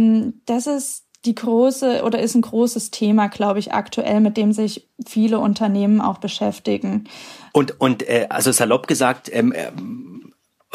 das 0.45 0.67
ist 0.67 1.03
die 1.25 1.35
große 1.35 2.03
oder 2.03 2.19
ist 2.19 2.35
ein 2.35 2.41
großes 2.41 2.91
Thema, 2.91 3.27
glaube 3.27 3.59
ich, 3.59 3.73
aktuell, 3.73 4.19
mit 4.19 4.35
dem 4.35 4.51
sich 4.51 4.89
viele 5.05 5.39
Unternehmen 5.39 6.01
auch 6.01 6.17
beschäftigen. 6.17 7.05
Und 7.53 7.79
und 7.79 8.07
äh, 8.07 8.27
also 8.29 8.51
salopp 8.51 8.87
gesagt, 8.87 9.29
ähm, 9.31 9.53
äh, 9.53 9.71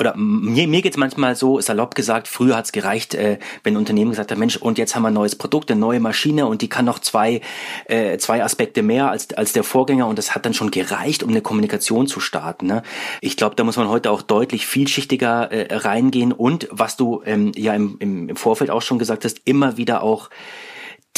oder 0.01 0.15
mir, 0.17 0.69
mir 0.69 0.83
geht 0.83 0.93
es 0.93 0.97
manchmal 0.97 1.37
so, 1.37 1.61
salopp 1.61 1.95
gesagt, 1.95 2.29
früher 2.29 2.57
hat's 2.57 2.73
gereicht, 2.73 3.15
äh, 3.15 3.39
wenn 3.63 3.75
ein 3.75 3.79
Unternehmen 3.79 4.11
gesagt 4.11 4.31
hat, 4.31 4.39
Mensch, 4.39 4.57
und 4.57 4.79
jetzt 4.79 4.95
haben 4.95 5.03
wir 5.03 5.09
ein 5.09 5.15
neues 5.15 5.37
Produkt, 5.37 5.71
eine 5.71 5.81
neue 5.81 6.01
Maschine 6.01 6.47
und 6.47 6.63
die 6.63 6.69
kann 6.69 6.85
noch 6.85 6.99
zwei, 6.99 7.41
äh, 7.87 8.19
zwei 8.19 8.43
Aspekte 8.43 8.83
mehr 8.83 9.11
als, 9.11 9.33
als 9.35 9.53
der 9.53 9.65
Vorgänger 9.65 10.07
und 10.07 10.19
das 10.19 10.35
hat 10.35 10.47
dann 10.47 10.55
schon 10.55 10.71
gereicht, 10.71 11.23
um 11.23 11.31
eine 11.31 11.43
Kommunikation 11.43 12.07
zu 12.07 12.21
starten. 12.21 12.67
Ne? 12.67 12.83
Ich 13.21 13.37
glaube, 13.37 13.57
da 13.57 13.65
muss 13.65 13.77
man 13.77 13.89
heute 13.89 14.11
auch 14.11 14.23
deutlich 14.23 14.67
vielschichtiger 14.67 15.51
äh, 15.51 15.75
reingehen 15.75 16.33
und 16.33 16.69
was 16.71 16.97
du 16.97 17.23
ähm, 17.25 17.53
ja 17.57 17.75
im, 17.75 17.97
im, 17.99 18.29
im 18.29 18.37
Vorfeld 18.37 18.71
auch 18.71 18.83
schon 18.83 18.99
gesagt 18.99 19.25
hast, 19.25 19.41
immer 19.45 19.77
wieder 19.77 20.03
auch 20.03 20.31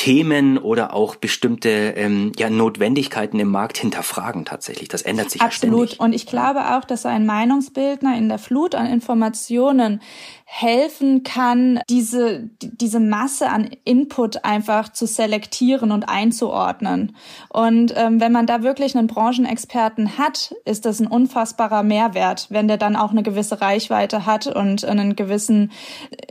Themen 0.01 0.57
oder 0.57 0.95
auch 0.95 1.15
bestimmte 1.15 1.69
ähm, 1.69 2.33
ja, 2.39 2.49
Notwendigkeiten 2.49 3.39
im 3.39 3.51
Markt 3.51 3.77
hinterfragen 3.77 4.47
tatsächlich. 4.47 4.89
Das 4.89 5.03
ändert 5.03 5.31
sich 5.31 5.43
Absolut. 5.43 5.91
Ja. 5.91 5.97
Und 5.99 6.15
ich 6.15 6.25
glaube 6.25 6.75
auch, 6.75 6.87
dass 6.87 7.05
ein 7.05 7.27
Meinungsbildner 7.27 8.17
in 8.17 8.31
der 8.31 8.39
Flut 8.39 8.75
an 8.75 8.87
Informationen 8.87 10.01
helfen 10.47 11.23
kann, 11.23 11.81
diese, 11.91 12.49
diese 12.63 12.99
Masse 12.99 13.51
an 13.51 13.69
Input 13.85 14.43
einfach 14.43 14.91
zu 14.91 15.05
selektieren 15.05 15.93
und 15.93 16.09
einzuordnen. 16.09 17.15
Und 17.51 17.93
ähm, 17.95 18.23
wenn 18.23 18.33
man 18.33 18.47
da 18.47 18.63
wirklich 18.63 18.97
einen 18.97 19.07
Branchenexperten 19.07 20.17
hat, 20.17 20.55
ist 20.65 20.87
das 20.87 21.01
ein 21.01 21.09
unfassbarer 21.09 21.83
Mehrwert, 21.83 22.47
wenn 22.49 22.69
der 22.69 22.79
dann 22.79 22.97
auch 22.97 23.11
eine 23.11 23.23
gewisse 23.23 23.61
Reichweite 23.61 24.25
hat 24.25 24.47
und 24.47 24.83
einen 24.83 25.15
gewissen, 25.15 25.73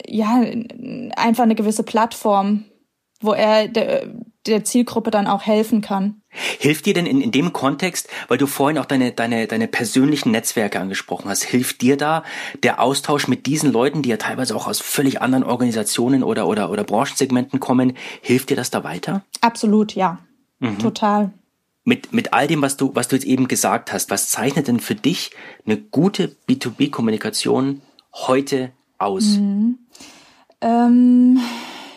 ja, 0.07 0.41
einfach 1.15 1.43
eine 1.43 1.53
gewisse 1.53 1.83
Plattform 1.83 2.65
wo 3.21 3.33
er 3.33 3.67
der, 3.67 4.07
der 4.45 4.63
Zielgruppe 4.63 5.11
dann 5.11 5.27
auch 5.27 5.43
helfen 5.43 5.81
kann. 5.81 6.21
Hilft 6.29 6.85
dir 6.85 6.93
denn 6.93 7.05
in, 7.05 7.21
in 7.21 7.31
dem 7.31 7.53
Kontext, 7.53 8.07
weil 8.27 8.37
du 8.37 8.47
vorhin 8.47 8.77
auch 8.77 8.85
deine, 8.85 9.11
deine, 9.11 9.47
deine 9.47 9.67
persönlichen 9.67 10.31
Netzwerke 10.31 10.79
angesprochen 10.79 11.29
hast, 11.29 11.43
hilft 11.43 11.81
dir 11.81 11.97
da 11.97 12.23
der 12.63 12.79
Austausch 12.79 13.27
mit 13.27 13.45
diesen 13.45 13.71
Leuten, 13.71 14.03
die 14.03 14.09
ja 14.09 14.17
teilweise 14.17 14.55
auch 14.55 14.67
aus 14.67 14.79
völlig 14.79 15.21
anderen 15.21 15.43
Organisationen 15.43 16.23
oder, 16.23 16.47
oder, 16.47 16.69
oder 16.69 16.83
Branchensegmenten 16.83 17.59
kommen, 17.59 17.93
hilft 18.21 18.51
dir 18.51 18.55
das 18.55 18.69
da 18.69 18.83
weiter? 18.83 19.23
Absolut, 19.41 19.95
ja. 19.95 20.19
Mhm. 20.59 20.79
Total. 20.79 21.31
Mit, 21.83 22.13
mit 22.13 22.33
all 22.33 22.47
dem, 22.47 22.61
was 22.61 22.77
du, 22.77 22.93
was 22.93 23.07
du 23.07 23.15
jetzt 23.15 23.25
eben 23.25 23.47
gesagt 23.47 23.91
hast, 23.91 24.11
was 24.11 24.29
zeichnet 24.29 24.67
denn 24.67 24.79
für 24.79 24.95
dich 24.95 25.31
eine 25.65 25.77
gute 25.77 26.35
B2B-Kommunikation 26.47 27.81
heute 28.13 28.71
aus? 28.99 29.23
Mhm. 29.37 29.79
Ähm 30.61 31.39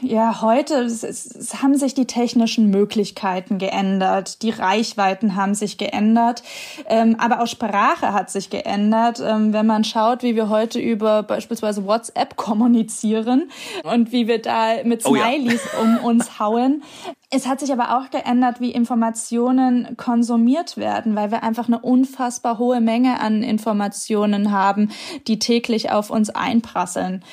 ja, 0.02 0.42
heute 0.42 0.74
es, 0.74 1.02
es 1.02 1.62
haben 1.62 1.76
sich 1.76 1.94
die 1.94 2.06
technischen 2.06 2.70
Möglichkeiten 2.70 3.58
geändert, 3.58 4.42
die 4.42 4.50
Reichweiten 4.50 5.36
haben 5.36 5.54
sich 5.54 5.78
geändert, 5.78 6.42
ähm, 6.88 7.16
aber 7.18 7.40
auch 7.40 7.46
Sprache 7.46 8.12
hat 8.12 8.30
sich 8.30 8.50
geändert. 8.50 9.20
Ähm, 9.24 9.52
wenn 9.52 9.66
man 9.66 9.84
schaut, 9.84 10.22
wie 10.22 10.34
wir 10.34 10.48
heute 10.48 10.80
über 10.80 11.22
beispielsweise 11.22 11.86
WhatsApp 11.86 12.36
kommunizieren 12.36 13.50
und 13.84 14.12
wie 14.12 14.26
wir 14.26 14.42
da 14.42 14.82
mit 14.84 15.02
Smileys 15.02 15.62
oh 15.74 15.76
ja. 15.76 15.82
um 15.82 16.04
uns 16.04 16.38
hauen, 16.38 16.82
es 17.30 17.46
hat 17.46 17.60
sich 17.60 17.72
aber 17.72 17.96
auch 17.96 18.10
geändert, 18.10 18.60
wie 18.60 18.72
Informationen 18.72 19.96
konsumiert 19.96 20.76
werden, 20.76 21.16
weil 21.16 21.30
wir 21.30 21.42
einfach 21.42 21.66
eine 21.66 21.78
unfassbar 21.78 22.58
hohe 22.58 22.80
Menge 22.80 23.20
an 23.20 23.42
Informationen 23.42 24.52
haben, 24.52 24.90
die 25.28 25.38
täglich 25.38 25.90
auf 25.90 26.10
uns 26.10 26.28
einprasseln. 26.28 27.24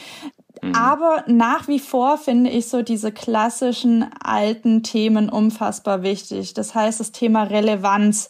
Mhm. 0.61 0.75
Aber 0.75 1.23
nach 1.27 1.67
wie 1.67 1.79
vor 1.79 2.17
finde 2.17 2.49
ich 2.49 2.67
so 2.67 2.81
diese 2.81 3.11
klassischen 3.11 4.05
alten 4.23 4.83
Themen 4.83 5.29
unfassbar 5.29 6.03
wichtig. 6.03 6.53
Das 6.53 6.75
heißt, 6.75 6.99
das 6.99 7.11
Thema 7.11 7.43
Relevanz 7.43 8.29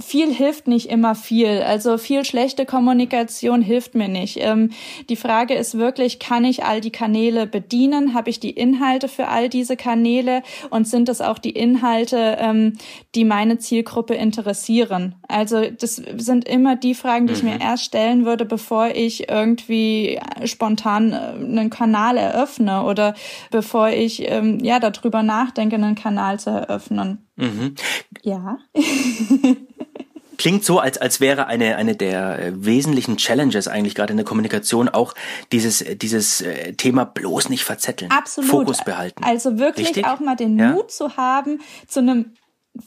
viel 0.00 0.34
hilft 0.34 0.66
nicht 0.66 0.90
immer 0.90 1.14
viel. 1.14 1.62
Also 1.62 1.98
viel 1.98 2.24
schlechte 2.24 2.66
Kommunikation 2.66 3.62
hilft 3.62 3.94
mir 3.94 4.08
nicht. 4.08 4.38
Ähm, 4.40 4.70
die 5.08 5.14
Frage 5.14 5.54
ist 5.54 5.78
wirklich, 5.78 6.18
kann 6.18 6.44
ich 6.44 6.64
all 6.64 6.80
die 6.80 6.90
Kanäle 6.90 7.46
bedienen? 7.46 8.12
Habe 8.12 8.28
ich 8.28 8.40
die 8.40 8.50
Inhalte 8.50 9.06
für 9.06 9.28
all 9.28 9.48
diese 9.48 9.76
Kanäle? 9.76 10.42
Und 10.70 10.88
sind 10.88 11.08
es 11.08 11.20
auch 11.20 11.38
die 11.38 11.50
Inhalte, 11.50 12.36
ähm, 12.40 12.72
die 13.14 13.24
meine 13.24 13.58
Zielgruppe 13.58 14.14
interessieren? 14.14 15.14
Also 15.28 15.62
das 15.70 15.94
sind 15.94 16.48
immer 16.48 16.74
die 16.74 16.94
Fragen, 16.94 17.28
die 17.28 17.34
ich 17.34 17.44
mir 17.44 17.54
mhm. 17.54 17.60
erst 17.60 17.84
stellen 17.84 18.24
würde, 18.24 18.44
bevor 18.44 18.88
ich 18.88 19.28
irgendwie 19.28 20.18
spontan 20.44 21.12
äh, 21.12 21.16
einen 21.16 21.70
Kanal 21.70 22.16
eröffne 22.16 22.82
oder 22.82 23.14
bevor 23.52 23.90
ich 23.90 24.28
ähm, 24.28 24.58
ja 24.58 24.80
darüber 24.80 25.22
nachdenke, 25.22 25.76
einen 25.76 25.94
Kanal 25.94 26.40
zu 26.40 26.50
eröffnen. 26.50 27.24
Mhm. 27.36 27.74
Ja. 28.22 28.58
Klingt 30.44 30.62
so, 30.62 30.78
als, 30.78 30.98
als 30.98 31.22
wäre 31.22 31.46
eine, 31.46 31.76
eine 31.76 31.96
der 31.96 32.38
äh, 32.38 32.52
wesentlichen 32.54 33.16
Challenges 33.16 33.66
eigentlich 33.66 33.94
gerade 33.94 34.10
in 34.10 34.18
der 34.18 34.26
Kommunikation 34.26 34.90
auch 34.90 35.14
dieses, 35.52 35.82
dieses 36.02 36.42
äh, 36.42 36.74
Thema 36.74 37.06
bloß 37.06 37.48
nicht 37.48 37.64
verzetteln. 37.64 38.10
Absolut. 38.10 38.50
Fokus 38.50 38.84
behalten. 38.84 39.24
Also 39.24 39.58
wirklich 39.58 39.86
Richtig? 39.86 40.04
auch 40.04 40.20
mal 40.20 40.36
den 40.36 40.58
ja? 40.58 40.72
Mut 40.72 40.90
zu 40.90 41.16
haben, 41.16 41.62
zu 41.88 42.00
einem 42.00 42.34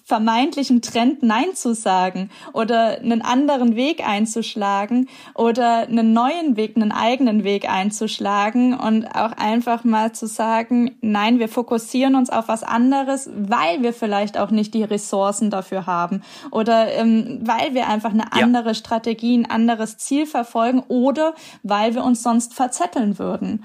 vermeintlichen 0.04 0.82
Trend 0.82 1.24
Nein 1.24 1.54
zu 1.54 1.74
sagen 1.74 2.30
oder 2.52 3.00
einen 3.00 3.22
anderen 3.22 3.76
Weg 3.76 4.06
einzuschlagen 4.06 5.08
oder 5.34 5.88
einen 5.88 6.12
neuen 6.12 6.58
Weg, 6.58 6.76
einen 6.76 6.92
eigenen 6.92 7.46
Weg 7.46 7.70
einzuschlagen 7.70 8.74
und 8.74 9.06
auch 9.08 9.32
einfach 9.32 9.86
mal 9.86 10.12
zu 10.12 10.28
sagen, 10.28 10.98
nein, 11.02 11.40
wir 11.40 11.48
fokussieren 11.48 12.16
uns 12.16 12.30
auf 12.30 12.50
was 12.50 12.64
anderes, 12.64 13.30
weil 13.34 13.82
wir 13.82 13.94
vielleicht 13.94 14.38
auch 14.38 14.52
nicht 14.52 14.74
die 14.74 14.84
Ressourcen 14.84 15.50
dafür 15.50 15.86
haben 15.86 16.22
oder 16.52 16.92
ähm, 16.94 17.40
weil 17.44 17.74
wir 17.74 17.88
einfach 17.88 18.12
eine 18.12 18.34
andere 18.34 18.70
ja. 18.70 18.74
Strategie, 18.74 19.38
ein 19.38 19.50
anderes 19.50 19.98
Ziel 19.98 20.26
verfolgen 20.26 20.84
oder 20.90 21.34
weil 21.64 21.96
wir 21.96 22.04
uns 22.04 22.24
sonst 22.24 22.54
verzetteln 22.54 23.20
würden. 23.20 23.64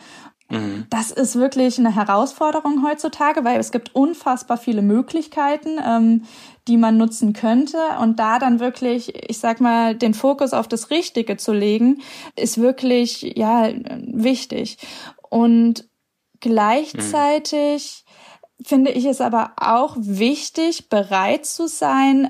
Mhm. 0.52 0.86
Das 0.90 1.10
ist 1.10 1.36
wirklich 1.36 1.78
eine 1.78 1.94
Herausforderung 1.94 2.84
heutzutage, 2.84 3.44
weil 3.44 3.58
es 3.58 3.72
gibt 3.72 3.94
unfassbar 3.94 4.58
viele 4.58 4.82
Möglichkeiten, 4.82 5.78
ähm, 5.84 6.24
die 6.68 6.76
man 6.76 6.96
nutzen 6.96 7.32
könnte. 7.32 7.78
Und 8.00 8.18
da 8.18 8.38
dann 8.38 8.60
wirklich, 8.60 9.14
ich 9.28 9.38
sag 9.38 9.60
mal, 9.60 9.94
den 9.94 10.14
Fokus 10.14 10.52
auf 10.52 10.68
das 10.68 10.90
Richtige 10.90 11.36
zu 11.36 11.52
legen, 11.52 12.02
ist 12.36 12.58
wirklich, 12.58 13.32
ja, 13.36 13.70
wichtig. 14.06 14.78
Und 15.28 15.88
gleichzeitig 16.40 18.04
mhm. 18.58 18.64
finde 18.64 18.90
ich 18.90 19.06
es 19.06 19.20
aber 19.20 19.52
auch 19.56 19.96
wichtig, 19.98 20.88
bereit 20.88 21.46
zu 21.46 21.66
sein, 21.66 22.28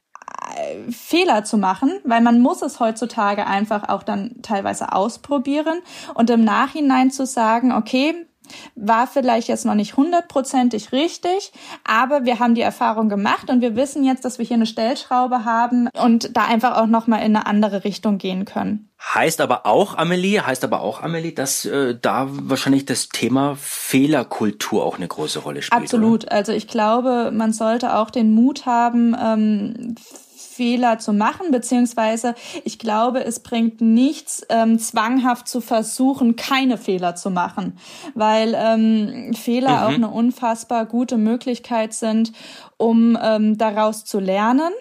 Fehler 0.91 1.45
zu 1.45 1.59
machen, 1.59 1.93
weil 2.05 2.21
man 2.21 2.41
muss 2.41 2.63
es 2.63 2.81
heutzutage 2.81 3.47
einfach 3.47 3.89
auch 3.89 4.03
dann 4.03 4.37
teilweise 4.43 4.93
ausprobieren 4.93 5.81
und 6.15 6.31
im 6.31 6.45
Nachhinein 6.45 7.11
zu 7.11 7.27
sagen, 7.27 7.73
okay, 7.73 8.27
war 8.75 9.07
vielleicht 9.07 9.49
jetzt 9.49 9.65
noch 9.65 9.75
nicht 9.75 9.97
hundertprozentig 9.97 10.93
richtig, 10.93 11.53
aber 11.85 12.25
wir 12.25 12.39
haben 12.39 12.55
die 12.55 12.61
Erfahrung 12.61 13.09
gemacht 13.09 13.51
und 13.51 13.61
wir 13.61 13.77
wissen 13.77 14.05
jetzt, 14.05 14.25
dass 14.25 14.39
wir 14.39 14.45
hier 14.45 14.57
eine 14.57 14.67
Stellschraube 14.67 15.45
haben 15.45 15.89
und 16.01 16.37
da 16.37 16.45
einfach 16.45 16.77
auch 16.77 16.87
noch 16.87 17.07
mal 17.07 17.19
in 17.19 17.37
eine 17.37 17.47
andere 17.47 17.85
Richtung 17.85 18.19
gehen 18.19 18.45
können. 18.45 18.89
Heißt 19.15 19.41
aber 19.41 19.67
auch, 19.67 19.97
Amelie, 19.97 20.47
heißt 20.47 20.63
aber 20.63 20.81
auch, 20.81 21.03
Amelie, 21.03 21.33
dass 21.33 21.65
äh, 21.65 21.97
da 22.01 22.29
wahrscheinlich 22.31 22.85
das 22.85 23.09
Thema 23.09 23.57
Fehlerkultur 23.57 24.85
auch 24.85 24.97
eine 24.97 25.09
große 25.09 25.41
Rolle 25.41 25.63
spielt. 25.63 25.83
Absolut. 25.83 26.25
Oder? 26.25 26.33
Also 26.33 26.53
ich 26.53 26.69
glaube, 26.69 27.33
man 27.33 27.53
sollte 27.53 27.97
auch 27.97 28.11
den 28.11 28.33
Mut 28.33 28.65
haben, 28.65 29.17
ähm, 29.21 29.97
Fehler 30.53 30.99
zu 30.99 31.13
machen, 31.13 31.51
beziehungsweise 31.51 32.35
ich 32.65 32.79
glaube, 32.79 33.25
es 33.25 33.41
bringt 33.41 33.81
nichts, 33.81 34.47
ähm, 34.49 34.79
zwanghaft 34.79 35.49
zu 35.49 35.61
versuchen, 35.61 36.37
keine 36.37 36.79
Fehler 36.79 37.15
zu 37.15 37.31
machen, 37.31 37.79
weil 38.15 38.55
ähm, 38.57 39.35
Fehler 39.35 39.71
mhm. 39.71 39.83
auch 39.85 39.95
eine 39.95 40.09
unfassbar 40.11 40.87
gute 40.87 41.17
Möglichkeit 41.17 41.95
sind, 41.95 42.33
um 42.77 43.19
ähm, 43.21 43.59
daraus 43.59 44.05
zu 44.05 44.19
lernen. 44.19 44.73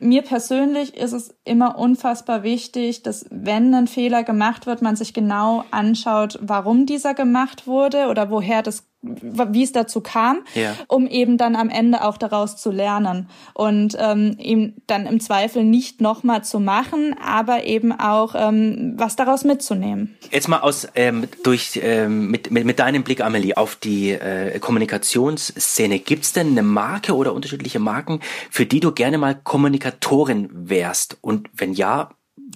Mir 0.00 0.22
persönlich 0.22 0.96
ist 0.96 1.12
es 1.12 1.34
immer 1.44 1.78
unfassbar 1.78 2.42
wichtig, 2.42 3.02
dass 3.02 3.26
wenn 3.30 3.74
ein 3.74 3.86
Fehler 3.86 4.24
gemacht 4.24 4.66
wird, 4.66 4.82
man 4.82 4.96
sich 4.96 5.14
genau 5.14 5.64
anschaut, 5.70 6.38
warum 6.42 6.86
dieser 6.86 7.14
gemacht 7.14 7.66
wurde 7.66 8.08
oder 8.08 8.30
woher 8.30 8.62
das 8.62 8.84
wie 9.02 9.62
es 9.62 9.72
dazu 9.72 10.00
kam, 10.00 10.40
ja. 10.54 10.74
um 10.88 11.06
eben 11.06 11.38
dann 11.38 11.56
am 11.56 11.68
Ende 11.68 12.02
auch 12.02 12.16
daraus 12.16 12.56
zu 12.56 12.70
lernen 12.70 13.28
und 13.54 13.96
ähm, 13.98 14.36
ihm 14.38 14.74
dann 14.86 15.06
im 15.06 15.20
Zweifel 15.20 15.64
nicht 15.64 16.00
nochmal 16.00 16.42
zu 16.44 16.60
machen, 16.60 17.14
aber 17.22 17.64
eben 17.64 17.92
auch 17.92 18.34
ähm, 18.36 18.94
was 18.96 19.16
daraus 19.16 19.44
mitzunehmen. 19.44 20.16
Jetzt 20.30 20.48
mal 20.48 20.60
aus 20.60 20.88
ähm, 20.94 21.28
durch 21.42 21.78
ähm, 21.82 22.30
mit, 22.30 22.50
mit, 22.50 22.64
mit 22.64 22.78
deinem 22.78 23.04
Blick, 23.04 23.22
Amelie, 23.22 23.56
auf 23.56 23.76
die 23.76 24.10
äh, 24.10 24.58
Kommunikationsszene. 24.58 25.98
Gibt's 25.98 26.32
denn 26.32 26.48
eine 26.48 26.62
Marke 26.62 27.14
oder 27.14 27.32
unterschiedliche 27.32 27.78
Marken, 27.78 28.20
für 28.50 28.66
die 28.66 28.80
du 28.80 28.92
gerne 28.92 29.18
mal 29.18 29.34
Kommunikatorin 29.34 30.48
wärst? 30.52 31.18
Und 31.20 31.48
wenn 31.52 31.72
ja, 31.72 32.10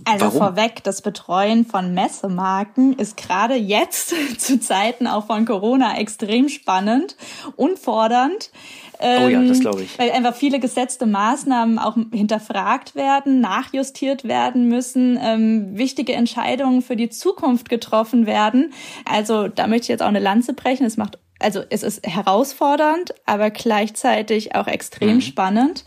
also 0.04 0.26
Warum? 0.26 0.38
vorweg, 0.38 0.82
das 0.84 1.02
Betreuen 1.02 1.64
von 1.64 1.94
Messemarken 1.94 2.98
ist 2.98 3.16
gerade 3.16 3.54
jetzt 3.54 4.14
zu 4.38 4.60
Zeiten 4.60 5.06
auch 5.06 5.26
von 5.26 5.44
Corona 5.44 5.98
extrem 5.98 6.48
spannend 6.48 7.16
und 7.56 7.78
fordernd. 7.78 8.50
Oh 9.02 9.28
ja, 9.28 9.42
das 9.42 9.58
ähm, 9.58 9.60
glaube 9.60 9.82
ich. 9.82 9.98
Weil 9.98 10.10
einfach 10.10 10.34
viele 10.34 10.60
gesetzte 10.60 11.06
Maßnahmen 11.06 11.78
auch 11.78 11.96
hinterfragt 12.12 12.94
werden, 12.94 13.40
nachjustiert 13.40 14.24
werden 14.24 14.68
müssen, 14.68 15.18
ähm, 15.22 15.76
wichtige 15.76 16.12
Entscheidungen 16.12 16.82
für 16.82 16.96
die 16.96 17.08
Zukunft 17.08 17.70
getroffen 17.70 18.26
werden. 18.26 18.72
Also 19.06 19.48
da 19.48 19.66
möchte 19.66 19.84
ich 19.84 19.88
jetzt 19.88 20.02
auch 20.02 20.08
eine 20.08 20.20
Lanze 20.20 20.52
brechen. 20.52 20.84
Es 20.84 20.96
macht 20.96 21.18
also 21.42 21.62
es 21.70 21.82
ist 21.82 22.06
herausfordernd, 22.06 23.14
aber 23.24 23.50
gleichzeitig 23.50 24.54
auch 24.54 24.66
extrem 24.66 25.14
mhm. 25.14 25.20
spannend. 25.22 25.84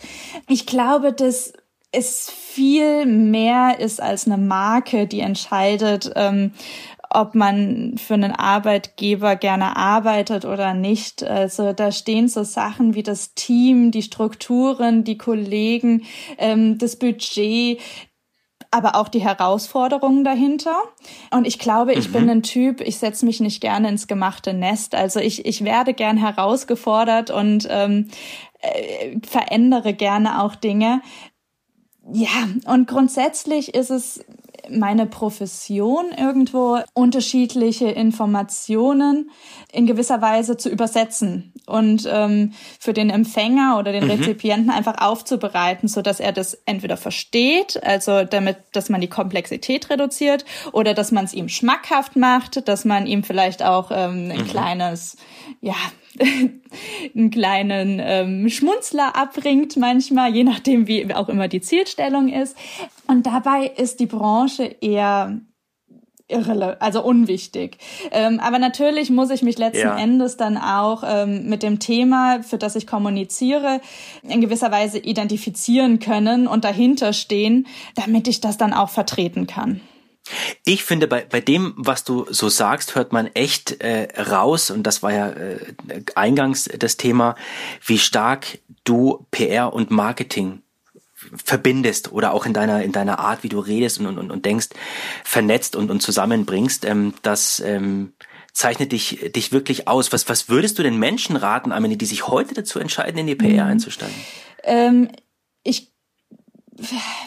Ich 0.49 0.65
glaube, 0.65 1.13
dass 1.13 1.53
es 1.93 2.29
viel 2.29 3.05
mehr 3.05 3.79
ist 3.79 4.01
als 4.01 4.25
eine 4.25 4.37
Marke, 4.37 5.07
die 5.07 5.21
entscheidet, 5.21 6.11
ähm, 6.15 6.51
ob 7.09 7.35
man 7.35 7.95
für 7.97 8.15
einen 8.15 8.31
Arbeitgeber 8.31 9.35
gerne 9.35 9.77
arbeitet 9.77 10.45
oder 10.45 10.73
nicht. 10.73 11.23
Also 11.23 11.71
da 11.71 11.91
stehen 11.91 12.27
so 12.27 12.43
Sachen 12.43 12.95
wie 12.95 13.03
das 13.03 13.35
Team, 13.35 13.91
die 13.91 14.01
Strukturen, 14.01 15.03
die 15.03 15.19
Kollegen, 15.19 16.03
ähm, 16.39 16.79
das 16.79 16.97
Budget, 16.97 17.79
aber 18.71 18.95
auch 18.95 19.07
die 19.07 19.21
Herausforderungen 19.21 20.23
dahinter. 20.23 20.75
Und 21.29 21.45
ich 21.45 21.59
glaube, 21.59 21.93
ich 21.93 22.09
mhm. 22.09 22.13
bin 22.13 22.29
ein 22.31 22.43
Typ, 22.43 22.81
ich 22.81 22.97
setze 22.97 23.23
mich 23.23 23.39
nicht 23.39 23.61
gerne 23.61 23.89
ins 23.89 24.07
gemachte 24.07 24.55
Nest. 24.55 24.95
Also 24.95 25.19
ich, 25.19 25.45
ich 25.45 25.63
werde 25.63 25.93
gern 25.93 26.17
herausgefordert 26.17 27.29
und 27.29 27.67
ähm, 27.69 28.07
äh, 28.61 29.19
verändere 29.27 29.93
gerne 29.93 30.41
auch 30.41 30.55
Dinge. 30.55 31.01
Ja, 32.11 32.49
und 32.65 32.87
grundsätzlich 32.87 33.73
ist 33.73 33.89
es 33.89 34.25
meine 34.69 35.05
Profession 35.05 36.05
irgendwo 36.17 36.79
unterschiedliche 36.93 37.87
Informationen 37.87 39.29
in 39.71 39.85
gewisser 39.85 40.21
Weise 40.21 40.57
zu 40.57 40.69
übersetzen 40.69 41.53
und 41.65 42.07
ähm, 42.09 42.53
für 42.79 42.93
den 42.93 43.09
Empfänger 43.09 43.77
oder 43.77 43.91
den 43.91 44.05
mhm. 44.05 44.11
Rezipienten 44.11 44.69
einfach 44.69 44.99
aufzubereiten, 45.01 45.87
so 45.87 46.01
dass 46.01 46.19
er 46.19 46.31
das 46.31 46.53
entweder 46.65 46.97
versteht, 46.97 47.81
also 47.83 48.23
damit, 48.23 48.57
dass 48.71 48.89
man 48.89 49.01
die 49.01 49.09
Komplexität 49.09 49.89
reduziert, 49.89 50.45
oder 50.71 50.93
dass 50.93 51.11
man 51.11 51.25
es 51.25 51.33
ihm 51.33 51.49
schmackhaft 51.49 52.15
macht, 52.15 52.67
dass 52.67 52.85
man 52.85 53.05
ihm 53.05 53.23
vielleicht 53.23 53.63
auch 53.63 53.91
ähm, 53.91 54.31
ein 54.31 54.39
mhm. 54.39 54.47
kleines, 54.47 55.17
ja, 55.61 55.75
einen 56.19 57.31
kleinen 57.31 57.99
ähm, 58.01 58.49
Schmunzler 58.49 59.15
abbringt 59.15 59.77
manchmal, 59.77 60.33
je 60.33 60.43
nachdem, 60.43 60.87
wie 60.87 61.13
auch 61.13 61.29
immer 61.29 61.47
die 61.47 61.61
Zielstellung 61.61 62.29
ist. 62.29 62.55
Und 63.07 63.25
dabei 63.25 63.71
ist 63.77 63.99
die 63.99 64.05
Branche 64.05 64.63
eher 64.81 65.39
irrele 66.27 66.81
also 66.81 67.03
unwichtig. 67.03 67.77
Ähm, 68.11 68.39
aber 68.39 68.59
natürlich 68.59 69.09
muss 69.09 69.29
ich 69.29 69.41
mich 69.41 69.57
letzten 69.57 69.87
ja. 69.87 69.97
Endes 69.97 70.37
dann 70.37 70.57
auch 70.57 71.03
ähm, 71.05 71.49
mit 71.49 71.63
dem 71.63 71.79
Thema, 71.79 72.41
für 72.43 72.57
das 72.57 72.75
ich 72.75 72.87
kommuniziere, 72.87 73.81
in 74.23 74.41
gewisser 74.41 74.71
Weise 74.71 74.99
identifizieren 74.99 75.99
können 75.99 76.47
und 76.47 76.63
dahinter 76.63 77.13
stehen, 77.13 77.67
damit 77.95 78.27
ich 78.27 78.41
das 78.41 78.57
dann 78.57 78.73
auch 78.73 78.89
vertreten 78.89 79.47
kann. 79.47 79.81
Ich 80.65 80.83
finde, 80.83 81.07
bei, 81.07 81.25
bei 81.25 81.41
dem, 81.41 81.73
was 81.75 82.03
du 82.03 82.25
so 82.29 82.47
sagst, 82.47 82.95
hört 82.95 83.11
man 83.11 83.27
echt 83.27 83.81
äh, 83.81 84.07
raus, 84.21 84.71
und 84.71 84.83
das 84.83 85.03
war 85.03 85.11
ja 85.11 85.29
äh, 85.29 85.73
eingangs 86.15 86.69
das 86.77 86.97
Thema, 86.97 87.35
wie 87.85 87.99
stark 87.99 88.59
du 88.85 89.25
PR 89.31 89.73
und 89.73 89.91
Marketing 89.91 90.61
verbindest 91.43 92.11
oder 92.11 92.33
auch 92.33 92.45
in 92.45 92.53
deiner 92.53 92.83
in 92.83 92.91
deiner 92.91 93.19
Art, 93.19 93.43
wie 93.43 93.49
du 93.49 93.59
redest 93.59 93.99
und 93.99 94.17
und, 94.17 94.31
und 94.31 94.45
denkst, 94.45 94.69
vernetzt 95.23 95.75
und 95.75 95.89
und 95.89 96.01
zusammenbringst, 96.01 96.85
ähm, 96.85 97.13
das 97.21 97.59
ähm, 97.61 98.13
zeichnet 98.51 98.91
dich 98.91 99.31
dich 99.35 99.51
wirklich 99.51 99.87
aus. 99.87 100.11
Was 100.11 100.27
was 100.29 100.49
würdest 100.49 100.79
du 100.79 100.83
den 100.83 100.97
Menschen 100.97 101.35
raten, 101.35 101.71
Amelie, 101.71 101.97
die 101.97 102.05
sich 102.05 102.27
heute 102.27 102.53
dazu 102.53 102.79
entscheiden, 102.79 103.19
in 103.19 103.27
die 103.27 103.35
PR 103.35 103.65
mhm. 103.65 103.71
einzusteigen? 103.71 104.15
Ähm, 104.63 105.09
ich 105.63 105.92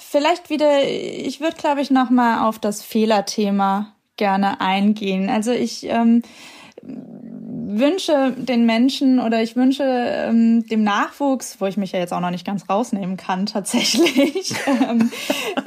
vielleicht 0.03 0.51
wieder, 0.51 0.83
ich 0.85 1.41
würde, 1.41 1.57
glaube 1.57 1.81
ich, 1.81 1.91
noch 1.91 2.11
mal 2.11 2.49
auf 2.49 2.59
das 2.59 2.83
Fehlerthema 2.83 3.95
gerne 4.17 4.61
eingehen. 4.61 5.29
Also 5.29 5.53
ich 5.53 5.85
ähm, 5.85 6.23
wünsche 7.69 8.33
den 8.37 8.65
Menschen 8.65 9.19
oder 9.19 9.43
ich 9.43 9.57
wünsche 9.57 9.83
ähm, 9.85 10.67
dem 10.69 10.85
Nachwuchs, 10.85 11.61
wo 11.61 11.67
ich 11.67 11.77
mich 11.77 11.93
ja 11.93 11.99
jetzt 11.99 12.13
auch 12.13 12.21
noch 12.21 12.31
nicht 12.31 12.47
ganz 12.47 12.69
rausnehmen 12.69 13.17
kann 13.17 13.47
tatsächlich, 13.47 14.55
ähm, 14.67 15.11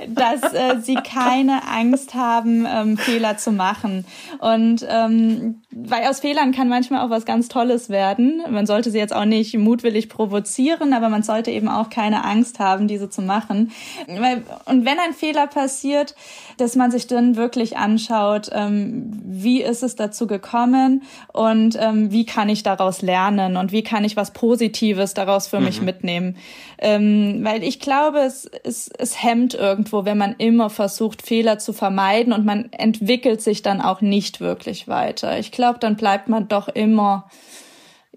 dass 0.08 0.42
äh, 0.54 0.80
sie 0.82 0.96
keine 0.96 1.68
Angst 1.68 2.14
haben, 2.14 2.66
ähm, 2.66 2.98
Fehler 2.98 3.38
zu 3.38 3.52
machen. 3.52 4.06
Und 4.40 4.86
ähm, 4.90 5.62
weil 5.72 6.08
aus 6.08 6.22
Fehlern 6.22 6.52
kann 6.52 6.70
manchmal 6.70 7.06
auch 7.06 7.10
was 7.10 7.26
ganz 7.26 7.48
Tolles 7.48 7.90
werden. 7.90 8.42
Man 8.50 8.66
sollte 8.66 8.92
sie 8.92 8.98
jetzt 8.98 9.14
auch 9.14 9.26
nicht 9.26 9.58
mutwillig 9.58 10.10
provozieren, 10.10 10.94
aber 10.94 11.10
man 11.10 11.24
sollte 11.24 11.52
eben 11.52 11.68
auch 11.68 11.90
keine 11.90 12.24
Angst 12.24 12.60
haben, 12.60 12.88
diese 12.88 13.10
zu 13.10 13.22
machen. 13.22 13.72
Und 14.08 14.86
wenn 14.86 15.00
ein 15.00 15.14
Fehler 15.14 15.48
passiert, 15.48 16.16
dass 16.58 16.76
man 16.76 16.92
sich 16.92 17.08
dann 17.08 17.36
wirklich 17.36 17.78
anschaut, 17.78 18.50
ähm, 18.52 19.12
wie 19.24 19.62
ist 19.62 19.84
es 19.84 19.96
dazu 19.96 20.28
gekommen 20.28 21.04
und 21.34 21.78
ähm, 21.90 22.12
wie 22.12 22.26
kann 22.26 22.50
ich 22.50 22.64
daraus 22.64 23.02
lernen 23.02 23.58
und 23.58 23.72
wie 23.72 23.84
kann 23.84 24.04
ich 24.04 24.16
was 24.16 24.32
Positives 24.32 25.14
daraus 25.14 25.48
für 25.48 25.60
mhm. 25.60 25.66
mich 25.66 25.82
mitnehmen. 25.82 26.38
Ähm, 26.78 27.40
weil 27.44 27.64
ich 27.64 27.80
glaube, 27.80 28.20
es, 28.20 28.46
es, 28.64 28.90
es 28.90 29.22
hemmt 29.22 29.54
irgendwo, 29.54 30.06
wenn 30.06 30.18
man 30.18 30.36
immer 30.38 30.70
versucht, 30.70 31.22
Fehler 31.22 31.60
zu 31.60 31.74
vermeiden 31.74 32.34
und 32.34 32.46
man 32.46 32.72
entwickelt 32.72 33.42
sich 33.42 33.62
dann 33.62 33.82
auch 33.82 34.02
nicht 34.02 34.40
wirklich 34.40 34.88
weiter. 34.88 35.40
Ich 35.40 35.52
glaube, 35.52 35.80
dann 35.80 35.96
bleibt 35.96 36.30
man 36.30 36.48
doch 36.48 36.68
immer 36.68 37.30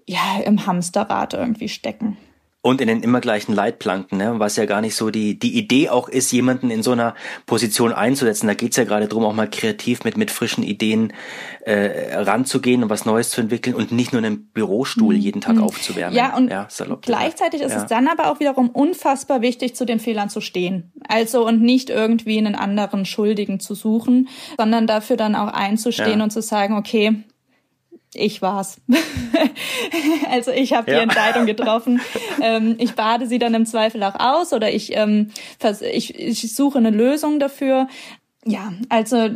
ja 0.05 0.41
im 0.45 0.65
Hamsterrad 0.65 1.33
irgendwie 1.33 1.69
stecken. 1.69 2.17
Und 2.65 2.79
in 2.79 2.87
den 2.87 3.03
immer 3.03 3.19
gleichen 3.19 3.53
Leitplanken, 3.53 4.17
ne? 4.17 4.35
was 4.37 4.55
ja 4.55 4.65
gar 4.65 4.79
nicht 4.79 4.95
so 4.95 5.09
die, 5.09 5.37
die 5.37 5.57
Idee 5.57 5.89
auch 5.89 6.07
ist, 6.07 6.31
jemanden 6.31 6.71
in 6.71 6.81
so 6.81 6.93
einer 6.93 7.13
Position 7.45 7.91
einzusetzen. 7.91 8.47
Da 8.47 8.53
geht's 8.53 8.77
ja 8.77 8.85
gerade 8.85 9.09
drum, 9.09 9.25
auch 9.25 9.33
mal 9.33 9.49
kreativ 9.49 10.05
mit, 10.05 10.15
mit 10.15 10.31
frischen 10.31 10.63
Ideen 10.63 11.11
äh, 11.65 12.15
ranzugehen 12.15 12.81
und 12.81 12.89
was 12.89 13.03
Neues 13.03 13.31
zu 13.31 13.41
entwickeln 13.41 13.75
und 13.75 13.91
nicht 13.91 14.13
nur 14.13 14.23
einen 14.23 14.47
Bürostuhl 14.47 15.15
mhm. 15.15 15.19
jeden 15.19 15.41
Tag 15.41 15.57
mhm. 15.57 15.63
aufzuwärmen. 15.63 16.15
Ja, 16.15 16.37
und 16.37 16.49
ja, 16.49 16.69
gleichzeitig 17.01 17.61
ist 17.61 17.73
ja. 17.73 17.79
es 17.79 17.85
dann 17.87 18.07
aber 18.07 18.31
auch 18.31 18.39
wiederum 18.39 18.69
unfassbar 18.69 19.41
wichtig, 19.41 19.75
zu 19.75 19.83
den 19.83 19.99
Fehlern 19.99 20.29
zu 20.29 20.39
stehen. 20.39 20.93
Also 21.05 21.45
und 21.45 21.61
nicht 21.61 21.89
irgendwie 21.89 22.37
einen 22.37 22.55
anderen 22.55 23.05
Schuldigen 23.05 23.59
zu 23.59 23.75
suchen, 23.75 24.29
sondern 24.57 24.87
dafür 24.87 25.17
dann 25.17 25.35
auch 25.35 25.49
einzustehen 25.49 26.19
ja. 26.19 26.23
und 26.23 26.31
zu 26.31 26.41
sagen, 26.41 26.77
okay, 26.77 27.25
ich 28.15 28.41
war's. 28.41 28.81
also 30.31 30.51
ich 30.51 30.73
habe 30.73 30.85
die 30.85 30.97
ja. 30.97 31.01
Entscheidung 31.01 31.45
getroffen. 31.45 32.01
ähm, 32.41 32.75
ich 32.79 32.95
bade 32.95 33.27
sie 33.27 33.39
dann 33.39 33.53
im 33.53 33.65
Zweifel 33.65 34.03
auch 34.03 34.19
aus 34.19 34.53
oder 34.53 34.71
ich, 34.71 34.95
ähm, 34.95 35.31
ich, 35.81 36.17
ich 36.19 36.55
suche 36.55 36.77
eine 36.77 36.89
Lösung 36.89 37.39
dafür. 37.39 37.87
Ja, 38.45 38.73
also 38.89 39.29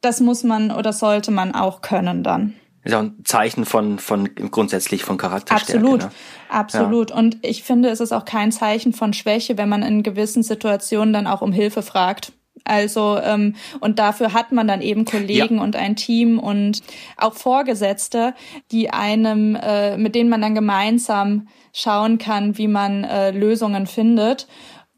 das 0.00 0.20
muss 0.20 0.44
man 0.44 0.70
oder 0.70 0.92
sollte 0.92 1.30
man 1.30 1.54
auch 1.54 1.80
können 1.80 2.22
dann. 2.22 2.54
ist 2.84 2.94
auch 2.94 3.00
ein 3.00 3.24
Zeichen 3.24 3.64
von, 3.64 3.98
von 3.98 4.34
grundsätzlich 4.34 5.04
von 5.04 5.16
Charakterstärke. 5.16 5.80
Absolut, 5.80 6.02
ne? 6.02 6.10
absolut. 6.48 7.10
Ja. 7.10 7.16
Und 7.16 7.38
ich 7.42 7.62
finde, 7.62 7.88
es 7.88 8.00
ist 8.00 8.12
auch 8.12 8.24
kein 8.24 8.52
Zeichen 8.52 8.92
von 8.92 9.12
Schwäche, 9.14 9.56
wenn 9.56 9.68
man 9.68 9.82
in 9.82 10.02
gewissen 10.02 10.42
Situationen 10.42 11.12
dann 11.12 11.26
auch 11.26 11.40
um 11.40 11.52
Hilfe 11.52 11.82
fragt. 11.82 12.32
Also 12.64 13.18
ähm, 13.22 13.54
und 13.80 13.98
dafür 13.98 14.32
hat 14.32 14.52
man 14.52 14.68
dann 14.68 14.80
eben 14.82 15.04
Kollegen 15.04 15.56
ja. 15.56 15.62
und 15.62 15.76
ein 15.76 15.96
Team 15.96 16.38
und 16.38 16.82
auch 17.16 17.34
Vorgesetzte, 17.34 18.34
die 18.70 18.90
einem, 18.90 19.56
äh, 19.56 19.96
mit 19.96 20.14
denen 20.14 20.30
man 20.30 20.40
dann 20.40 20.54
gemeinsam 20.54 21.48
schauen 21.72 22.18
kann, 22.18 22.58
wie 22.58 22.68
man 22.68 23.04
äh, 23.04 23.30
Lösungen 23.30 23.86
findet. 23.86 24.46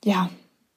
Ja. 0.04 0.30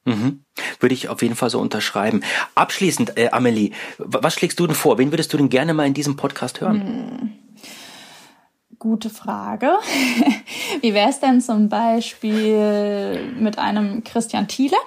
Mhm. 0.05 0.43
Würde 0.79 0.95
ich 0.95 1.09
auf 1.09 1.21
jeden 1.21 1.35
Fall 1.35 1.49
so 1.49 1.59
unterschreiben. 1.59 2.21
Abschließend, 2.55 3.17
äh, 3.17 3.29
Amelie, 3.31 3.71
was 3.97 4.33
schlägst 4.33 4.59
du 4.59 4.65
denn 4.65 4.75
vor? 4.75 4.97
Wen 4.97 5.11
würdest 5.11 5.33
du 5.33 5.37
denn 5.37 5.49
gerne 5.49 5.73
mal 5.73 5.85
in 5.85 5.93
diesem 5.93 6.15
Podcast 6.15 6.61
hören? 6.61 6.81
Hm. 6.81 7.33
Gute 8.79 9.09
Frage. 9.09 9.71
Wie 10.81 10.93
wäre 10.93 11.09
es 11.09 11.19
denn 11.19 11.41
zum 11.41 11.67
Beispiel 11.67 13.33
mit 13.39 13.57
einem 13.57 14.03
Christian 14.03 14.47
Thiele? 14.47 14.77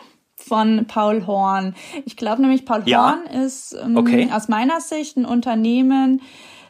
Von 0.51 0.87
Paul 0.89 1.29
Horn. 1.29 1.77
Ich 2.05 2.17
glaube 2.17 2.43
nämlich, 2.43 2.65
Paul 2.65 2.83
ja. 2.87 3.13
Horn 3.13 3.45
ist 3.45 3.73
ähm, 3.81 3.97
okay. 3.97 4.29
aus 4.33 4.49
meiner 4.49 4.81
Sicht 4.81 5.17
ein 5.17 5.25
Unternehmen 5.25 6.23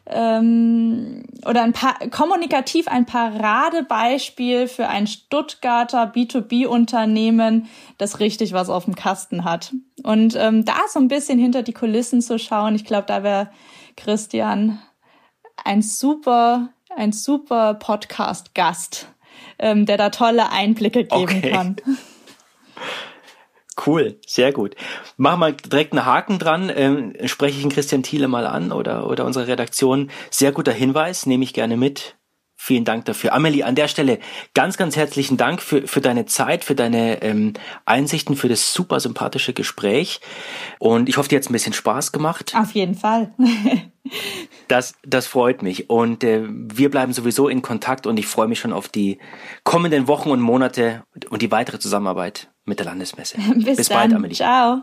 ähm, 0.05 1.23
oder 1.47 1.63
ein 1.63 1.73
pa 1.73 1.95
kommunikativ 2.11 2.89
ein 2.89 3.07
Paradebeispiel 3.07 4.69
für 4.69 4.89
ein 4.89 5.07
Stuttgarter 5.07 6.13
B2B-Unternehmen, 6.13 7.69
das 7.97 8.21
richtig 8.21 8.53
was 8.53 8.69
auf 8.69 8.85
dem 8.85 8.97
Kasten 8.97 9.45
hat. 9.45 9.73
Und 10.03 10.37
ähm, 10.37 10.67
da 10.67 10.75
so 10.91 10.99
ein 10.99 11.09
bisschen 11.09 11.39
hinter 11.39 11.63
die 11.63 11.73
Kulissen 11.73 12.21
zu 12.21 12.39
schauen, 12.39 12.75
ich 12.75 12.85
glaube, 12.85 13.07
da 13.07 13.23
wäre 13.23 13.51
Christian 13.97 14.79
ein 15.65 15.81
super, 15.81 16.69
ein 16.95 17.13
super 17.13 17.73
Podcast-Gast, 17.73 19.09
ähm, 19.59 19.87
der 19.87 19.97
da 19.97 20.11
tolle 20.11 20.53
Einblicke 20.53 21.05
geben 21.05 21.23
okay. 21.23 21.51
kann. 21.51 21.77
Cool, 23.77 24.19
sehr 24.27 24.53
gut. 24.53 24.75
Mach 25.17 25.37
mal 25.37 25.55
direkt 25.55 25.93
einen 25.93 26.05
Haken 26.05 26.39
dran. 26.39 26.71
Ähm, 26.75 27.15
spreche 27.25 27.57
ich 27.57 27.63
den 27.63 27.71
Christian 27.71 28.03
Thiele 28.03 28.29
mal 28.29 28.47
an 28.47 28.73
oder, 28.73 29.09
oder 29.09 29.25
unsere 29.25 29.47
Redaktion. 29.47 30.11
Sehr 30.31 30.53
guter 30.53 30.73
Hinweis, 30.73 31.27
nehme 31.27 31.45
ich 31.45 31.55
gerne 31.55 31.77
mit. 31.77 32.17
Vielen 32.63 32.85
Dank 32.85 33.07
dafür. 33.07 33.33
Amelie, 33.33 33.65
an 33.65 33.75
der 33.75 33.89
Stelle 33.89 34.19
ganz, 34.53 34.77
ganz 34.77 34.95
herzlichen 34.95 35.39
Dank 35.39 35.63
für, 35.63 35.89
für 35.89 36.03
deine 36.03 36.27
Zeit, 36.27 36.63
für 36.63 36.75
deine 36.75 37.23
ähm, 37.23 37.55
Einsichten, 37.87 38.37
für 38.37 38.51
das 38.51 38.75
super 38.75 39.01
sympathische 39.01 39.55
Gespräch. 39.55 40.21
Und 40.79 41.09
ich 41.09 41.17
hoffe, 41.17 41.31
dir 41.31 41.39
hat 41.39 41.49
ein 41.49 41.55
bisschen 41.55 41.73
Spaß 41.73 42.13
gemacht. 42.13 42.53
Auf 42.55 42.73
jeden 42.73 42.95
Fall. 42.95 43.33
das, 44.69 44.95
das 45.07 45.27
freut 45.27 45.63
mich. 45.63 45.89
Und 45.89 46.23
äh, 46.23 46.43
wir 46.51 46.91
bleiben 46.91 47.15
sowieso 47.15 47.49
in 47.49 47.63
Kontakt 47.63 48.07
und 48.07 48.19
ich 48.19 48.27
freue 48.27 48.47
mich 48.47 48.61
schon 48.61 48.75
auf 48.75 48.89
die 48.89 49.17
kommenden 49.65 50.07
Wochen 50.07 50.31
und 50.31 50.43
Monate 50.43 51.05
und 51.31 51.41
die 51.41 51.51
weitere 51.51 51.79
Zusammenarbeit 51.79 52.51
mit 52.67 52.79
der 52.79 52.85
Landesmesse. 52.85 53.39
Bis, 53.55 53.79
Bis 53.79 53.89
bald, 53.89 54.13
Amelie. 54.13 54.37
Ciao. 54.37 54.83